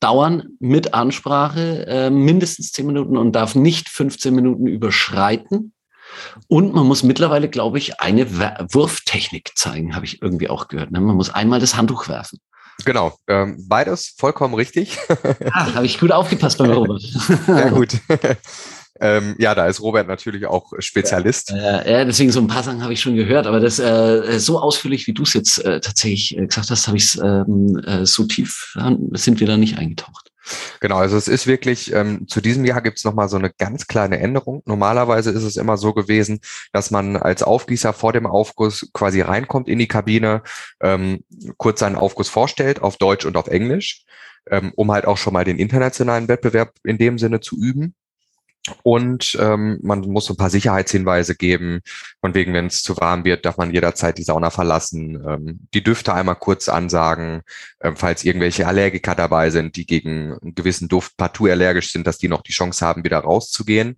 [0.00, 5.72] dauern mit Ansprache äh, mindestens zehn Minuten und darf nicht 15 Minuten überschreiten.
[6.48, 8.30] Und man muss mittlerweile, glaube ich, eine
[8.72, 10.90] Wurftechnik zeigen, habe ich irgendwie auch gehört.
[10.90, 11.00] Ne?
[11.00, 12.40] Man muss einmal das Handtuch werfen.
[12.84, 14.98] Genau, ähm, beides vollkommen richtig.
[15.52, 17.02] Ah, habe ich gut aufgepasst beim Robert.
[17.02, 17.92] Sehr gut.
[19.00, 21.50] Ähm, ja, da ist Robert natürlich auch Spezialist.
[21.50, 24.60] Ja, ja deswegen so ein paar Sachen habe ich schon gehört, aber das äh, so
[24.60, 28.04] ausführlich, wie du es jetzt äh, tatsächlich äh, gesagt hast, habe ich es ähm, äh,
[28.04, 28.76] so tief,
[29.12, 30.30] sind wir da nicht eingetaucht.
[30.80, 33.86] Genau, also es ist wirklich, ähm, zu diesem Jahr gibt es nochmal so eine ganz
[33.86, 34.62] kleine Änderung.
[34.66, 36.40] Normalerweise ist es immer so gewesen,
[36.72, 40.42] dass man als Aufgießer vor dem Aufguss quasi reinkommt in die Kabine,
[40.80, 41.24] ähm,
[41.56, 44.04] kurz seinen Aufguss vorstellt auf Deutsch und auf Englisch,
[44.50, 47.94] ähm, um halt auch schon mal den internationalen Wettbewerb in dem Sinne zu üben.
[48.82, 51.80] Und ähm, man muss so ein paar Sicherheitshinweise geben.
[52.20, 55.22] Von wegen, wenn es zu warm wird, darf man jederzeit die Sauna verlassen.
[55.26, 57.42] Ähm, die Düfte einmal kurz ansagen,
[57.82, 62.18] ähm, falls irgendwelche Allergiker dabei sind, die gegen einen gewissen Duft partout allergisch sind, dass
[62.18, 63.96] die noch die Chance haben, wieder rauszugehen.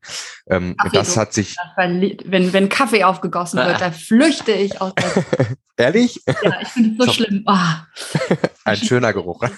[0.48, 1.56] Ähm, das hat sich.
[1.76, 4.92] Wenn, wenn Kaffee aufgegossen wird, da flüchte ich aus
[5.78, 5.86] der.
[5.86, 6.22] Ehrlich?
[6.26, 7.44] Ja, ich finde es so schlimm.
[7.46, 7.54] Oh.
[8.64, 9.42] Ein schöner Geruch.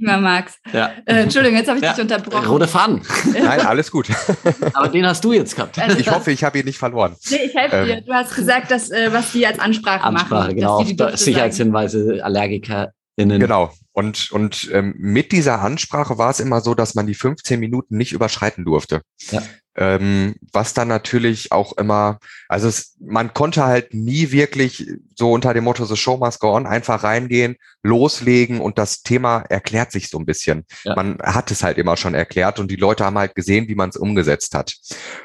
[0.00, 0.58] Immer Max.
[0.72, 0.92] Ja.
[1.04, 1.92] Äh, Entschuldigung, jetzt habe ich ja.
[1.92, 2.46] dich unterbrochen.
[2.46, 3.02] Rote Faden.
[3.32, 4.08] Nein, alles gut.
[4.74, 5.78] Aber den hast du jetzt gehabt.
[5.78, 7.16] Also ich hoffe, ich habe ihn nicht verloren.
[7.30, 7.86] Nee, ich helfe ähm.
[7.86, 8.00] dir.
[8.02, 10.58] Du hast gesagt, dass, äh, was die als Ansprache, Ansprache machen.
[10.60, 11.16] Ansprache, genau.
[11.16, 13.40] Sicherheitshinweise, AllergikerInnen.
[13.40, 13.72] Genau.
[13.92, 17.96] Und, und ähm, mit dieser Ansprache war es immer so, dass man die 15 Minuten
[17.96, 19.02] nicht überschreiten durfte.
[19.30, 19.42] Ja.
[19.80, 22.18] Ähm, was dann natürlich auch immer,
[22.48, 26.52] also es, man konnte halt nie wirklich so unter dem Motto The Show Must Go
[26.52, 27.54] On einfach reingehen,
[27.84, 30.66] loslegen und das Thema erklärt sich so ein bisschen.
[30.82, 30.96] Ja.
[30.96, 33.90] Man hat es halt immer schon erklärt und die Leute haben halt gesehen, wie man
[33.90, 34.74] es umgesetzt hat.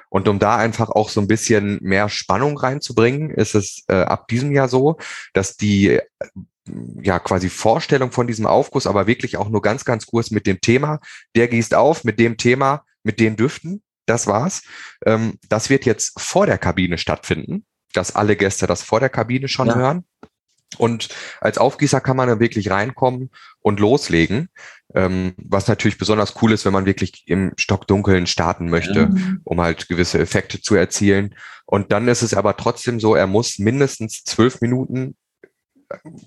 [0.10, 4.28] Und um da einfach auch so ein bisschen mehr Spannung reinzubringen, ist es äh, ab
[4.28, 4.98] diesem Jahr so,
[5.34, 6.00] dass die
[7.02, 10.62] ja quasi Vorstellung von diesem Aufguss, aber wirklich auch nur ganz, ganz kurz mit dem
[10.62, 11.00] Thema,
[11.36, 14.64] der gießt auf, mit dem Thema, mit den Düften das war's.
[15.06, 19.48] Ähm, das wird jetzt vor der Kabine stattfinden, dass alle Gäste das vor der Kabine
[19.48, 19.76] schon ja.
[19.76, 20.06] hören.
[20.78, 23.30] Und als Aufgießer kann man dann wirklich reinkommen
[23.60, 24.50] und loslegen,
[24.96, 29.42] ähm, was natürlich besonders cool ist, wenn man wirklich im Stockdunkeln starten möchte, mhm.
[29.44, 31.36] um halt gewisse Effekte zu erzielen.
[31.66, 35.16] Und dann ist es aber trotzdem so, er muss mindestens zwölf Minuten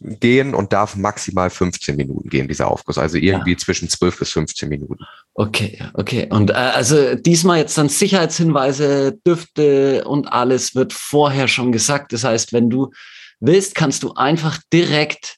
[0.00, 2.98] gehen und darf maximal 15 Minuten gehen, dieser Aufguss.
[2.98, 3.58] Also irgendwie ja.
[3.58, 5.04] zwischen 12 bis 15 Minuten.
[5.38, 6.26] Okay, okay.
[6.30, 12.14] Und äh, also diesmal jetzt dann Sicherheitshinweise, Düfte und alles wird vorher schon gesagt.
[12.14, 12.90] Das heißt, wenn du
[13.38, 15.36] willst, kannst du einfach direkt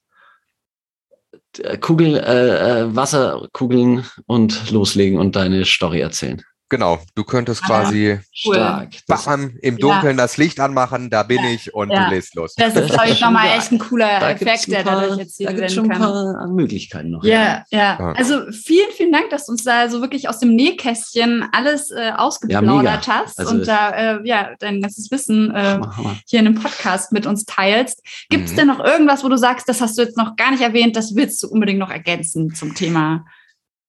[1.59, 6.43] äh, Kugel, äh, äh, Wasserkugeln und loslegen und deine Story erzählen.
[6.71, 8.55] Genau, du könntest ah, quasi cool.
[8.55, 8.91] stark.
[9.07, 10.25] Bam, im Dunkeln ja.
[10.25, 11.51] das Licht anmachen, da bin ja.
[11.51, 12.09] ich und ja.
[12.09, 12.55] du lässt los.
[12.57, 15.71] Das ist, glaube ich, nochmal echt ein cooler da Effekt, der dadurch jetzt da werden
[15.71, 16.03] schon kann.
[16.03, 17.25] ein paar Möglichkeiten noch.
[17.25, 21.49] Ja, ja, Also vielen, vielen Dank, dass du uns da so wirklich aus dem Nähkästchen
[21.53, 25.81] alles äh, ausgeplaudert hast also und da äh, ja dein ganzes Wissen äh,
[26.27, 28.03] hier in dem Podcast mit uns teilst.
[28.29, 28.57] Gibt es mhm.
[28.57, 31.15] denn noch irgendwas, wo du sagst, das hast du jetzt noch gar nicht erwähnt, das
[31.15, 33.25] willst du unbedingt noch ergänzen zum Thema?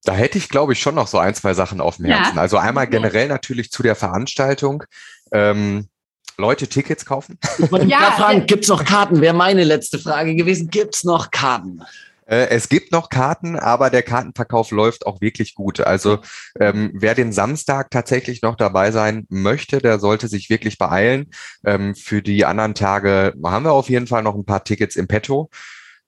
[0.03, 2.35] Da hätte ich, glaube ich, schon noch so ein, zwei Sachen auf dem Herzen.
[2.35, 2.41] Ja.
[2.41, 4.83] Also einmal generell natürlich zu der Veranstaltung.
[5.31, 5.87] Ähm,
[6.37, 7.37] Leute Tickets kaufen.
[7.57, 9.19] Ich wollte ja, fragen, gibt es noch Karten?
[9.19, 10.69] Wäre meine letzte Frage gewesen.
[10.69, 11.81] Gibt es noch Karten?
[12.29, 15.81] Äh, es gibt noch Karten, aber der Kartenverkauf läuft auch wirklich gut.
[15.81, 16.19] Also
[16.59, 21.31] ähm, wer den Samstag tatsächlich noch dabei sein möchte, der sollte sich wirklich beeilen.
[21.65, 25.07] Ähm, für die anderen Tage haben wir auf jeden Fall noch ein paar Tickets im
[25.07, 25.49] Petto.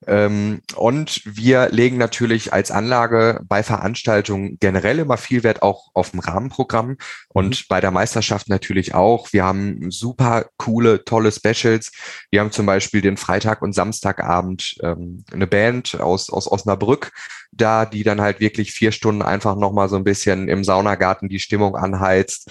[0.07, 6.11] Ähm, und wir legen natürlich als Anlage bei Veranstaltungen generell immer viel Wert auch auf
[6.11, 6.97] dem Rahmenprogramm
[7.29, 7.65] und mhm.
[7.69, 9.31] bei der Meisterschaft natürlich auch.
[9.31, 11.91] Wir haben super coole, tolle Specials.
[12.31, 17.11] Wir haben zum Beispiel den Freitag- und Samstagabend ähm, eine Band aus, aus Osnabrück
[17.51, 21.39] da, die dann halt wirklich vier Stunden einfach nochmal so ein bisschen im Saunagarten die
[21.39, 22.49] Stimmung anheizt.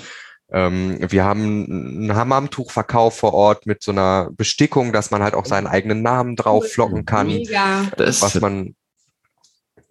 [0.53, 5.47] Ähm, wir haben einen Hammamtuchverkauf vor Ort mit so einer Bestickung, dass man halt auch
[5.47, 7.29] seinen eigenen Namen drauf flocken kann.
[7.29, 7.87] Mega.
[7.97, 8.75] Was man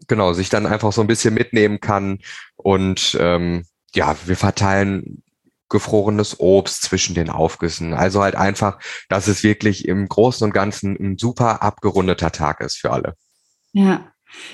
[0.07, 2.19] genau sich dann einfach so ein bisschen mitnehmen kann.
[2.55, 5.23] Und ähm, ja, wir verteilen
[5.69, 7.93] gefrorenes Obst zwischen den Aufgüssen.
[7.93, 12.77] Also halt einfach, dass es wirklich im Großen und Ganzen ein super abgerundeter Tag ist
[12.77, 13.13] für alle.
[13.71, 14.11] Ja,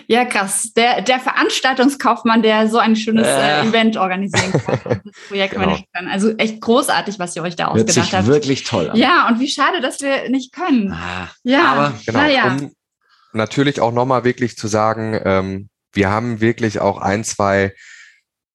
[0.07, 0.73] ja, krass.
[0.73, 5.77] Der, der Veranstaltungskaufmann, der so ein schönes äh, Event organisieren kann das Projekt genau.
[5.93, 6.07] kann.
[6.07, 8.27] Also echt großartig, was ihr euch da Hört ausgedacht sich habt.
[8.27, 8.97] wirklich toll an.
[8.97, 10.91] Ja, und wie schade, dass wir nicht können.
[10.91, 12.57] Ah, ja, aber genau, naja.
[12.59, 12.71] um
[13.33, 17.73] natürlich auch nochmal wirklich zu sagen, ähm, wir haben wirklich auch ein, zwei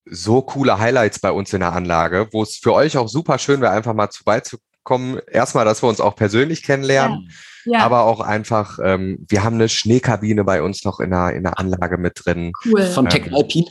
[0.05, 3.61] so coole Highlights bei uns in der Anlage, wo es für euch auch super schön
[3.61, 5.21] wäre, einfach mal zu kommen.
[5.31, 7.29] Erstmal, dass wir uns auch persönlich kennenlernen.
[7.29, 7.35] Ja.
[7.65, 7.81] Ja.
[7.81, 11.59] Aber auch einfach, ähm, wir haben eine Schneekabine bei uns noch in der, in der
[11.59, 12.53] Anlage mit drin.
[12.65, 12.83] Cool.
[12.83, 13.67] Von Tech ähm, Alpine.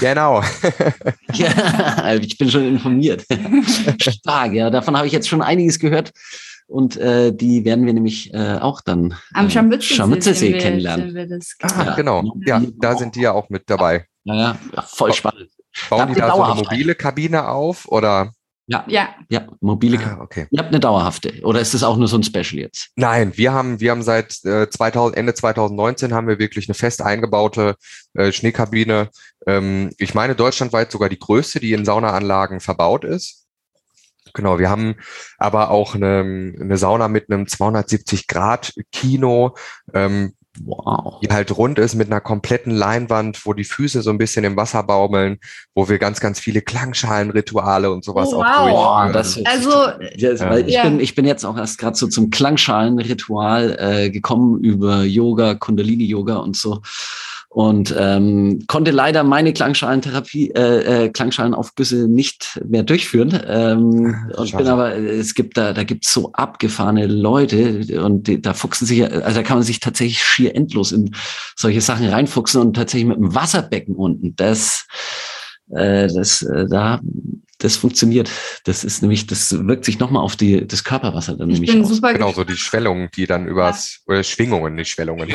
[0.00, 0.42] Genau.
[1.34, 3.24] ja, ich bin schon informiert.
[4.00, 4.70] Stark, ja.
[4.70, 6.12] Davon habe ich jetzt schon einiges gehört.
[6.66, 11.14] Und äh, die werden wir nämlich äh, auch dann am Scharmützelsee, Scharmützelsee kennenlernen.
[11.14, 11.94] Wir ah, ja.
[11.94, 14.06] Genau, ja, da sind die ja auch mit dabei.
[14.24, 15.50] Ja, ja, voll spannend.
[15.90, 18.32] Bauen die da so eine mobile Kabine auf oder?
[18.66, 19.98] Ja, ja, ja, mobile.
[19.98, 20.46] Ah, okay.
[20.50, 22.90] Ihr habt eine dauerhafte oder ist das auch nur so ein Special jetzt?
[22.96, 27.02] Nein, wir haben, wir haben seit äh, 2000, Ende 2019 haben wir wirklich eine fest
[27.02, 27.76] eingebaute
[28.14, 29.10] äh, Schneekabine.
[29.46, 33.44] Ähm, ich meine deutschlandweit sogar die größte, die in Saunaanlagen verbaut ist.
[34.32, 34.96] Genau, wir haben
[35.36, 39.54] aber auch eine, eine Sauna mit einem 270 Grad Kino,
[39.92, 41.18] ähm, Wow.
[41.20, 44.56] Die halt rund ist mit einer kompletten Leinwand, wo die Füße so ein bisschen im
[44.56, 45.38] Wasser baumeln,
[45.74, 49.12] wo wir ganz, ganz viele Klangschalenrituale und sowas oh, auch wow.
[49.12, 49.46] durchführen.
[49.46, 49.70] also,
[50.16, 50.84] ja, weil ich, ja.
[50.84, 56.36] bin, ich bin jetzt auch erst gerade so zum Klangschalenritual äh, gekommen über Yoga, Kundalini-Yoga
[56.36, 56.80] und so
[57.54, 63.30] und ähm, konnte leider meine Klangschalentherapie, äh, äh, Klangschalenaufgüsse nicht mehr durchführen.
[63.46, 68.42] Ähm, ah, und bin aber, es gibt da, da gibt's so abgefahrene Leute und die,
[68.42, 71.14] da fuchsen sich, also da kann man sich tatsächlich schier endlos in
[71.54, 74.34] solche Sachen reinfuchsen und tatsächlich mit dem Wasserbecken unten.
[74.34, 74.88] Das,
[75.70, 77.00] äh, das, äh, da
[77.60, 78.28] das funktioniert.
[78.64, 82.02] Das ist nämlich, das wirkt sich nochmal auf die, das Körperwasser dann ich nämlich aus.
[82.02, 84.12] Genau, so die Schwellungen, die dann übers, ja.
[84.12, 85.28] oder Schwingungen, nicht Schwellungen.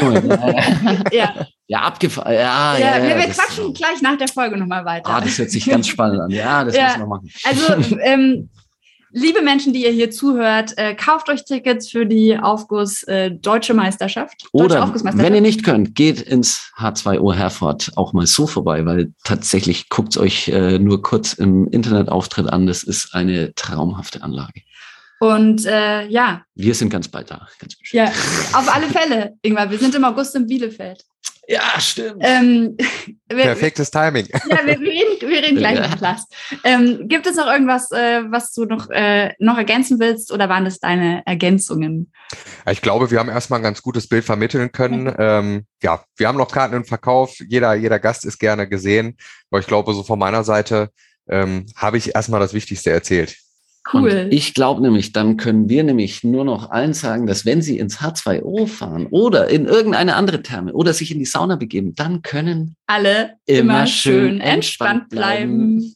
[1.13, 1.47] ja.
[1.70, 2.34] ja, abgefahren.
[2.34, 5.07] Ja, ja, ja, wir, wir quatschen gleich nach der Folge nochmal weiter.
[5.07, 6.32] Ah, das hört sich ganz spannend an.
[6.32, 6.86] Ja, das ja.
[6.88, 7.30] müssen wir machen.
[7.43, 8.49] Also, ähm,
[9.11, 13.76] liebe Menschen, die ihr hier zuhört, äh, kauft euch Tickets für die Aufguss äh, Deutsche
[13.76, 14.47] Meisterschaft.
[14.51, 19.13] Deutsche Oder wenn ihr nicht könnt, geht ins H2O Herford auch mal so vorbei, weil
[19.24, 22.65] tatsächlich guckt euch äh, nur kurz im Internetauftritt an.
[22.65, 24.61] Das ist eine traumhafte Anlage.
[25.20, 26.41] Und äh, ja.
[26.55, 28.07] Wir sind ganz bald da, ganz bestimmt.
[28.07, 28.11] Ja,
[28.57, 29.70] auf alle Fälle, Ingmar.
[29.70, 31.03] Wir sind im August in Bielefeld.
[31.50, 32.18] Ja, stimmt.
[32.20, 32.78] Ähm,
[33.28, 34.28] wir, Perfektes Timing.
[34.32, 35.95] Ja, wir, wir, reden, wir reden gleich ja.
[35.95, 36.26] Platz.
[36.64, 40.64] Ähm, gibt es noch irgendwas, äh, was du noch, äh, noch ergänzen willst oder waren
[40.64, 42.14] das deine Ergänzungen?
[42.70, 45.06] Ich glaube, wir haben erstmal ein ganz gutes Bild vermitteln können.
[45.06, 45.16] Mhm.
[45.18, 47.36] Ähm, ja, wir haben noch Karten im Verkauf.
[47.47, 49.18] Jeder, jeder Gast ist gerne gesehen.
[49.50, 50.91] Aber ich glaube, so von meiner Seite
[51.28, 53.36] ähm, habe ich erstmal das Wichtigste erzählt.
[53.91, 54.25] Cool.
[54.25, 57.79] Und ich glaube nämlich, dann können wir nämlich nur noch allen sagen, dass wenn sie
[57.79, 62.21] ins H2O fahren oder in irgendeine andere Therme oder sich in die Sauna begeben, dann
[62.21, 65.79] können alle immer, schön entspannt bleiben.
[65.79, 65.95] bleiben.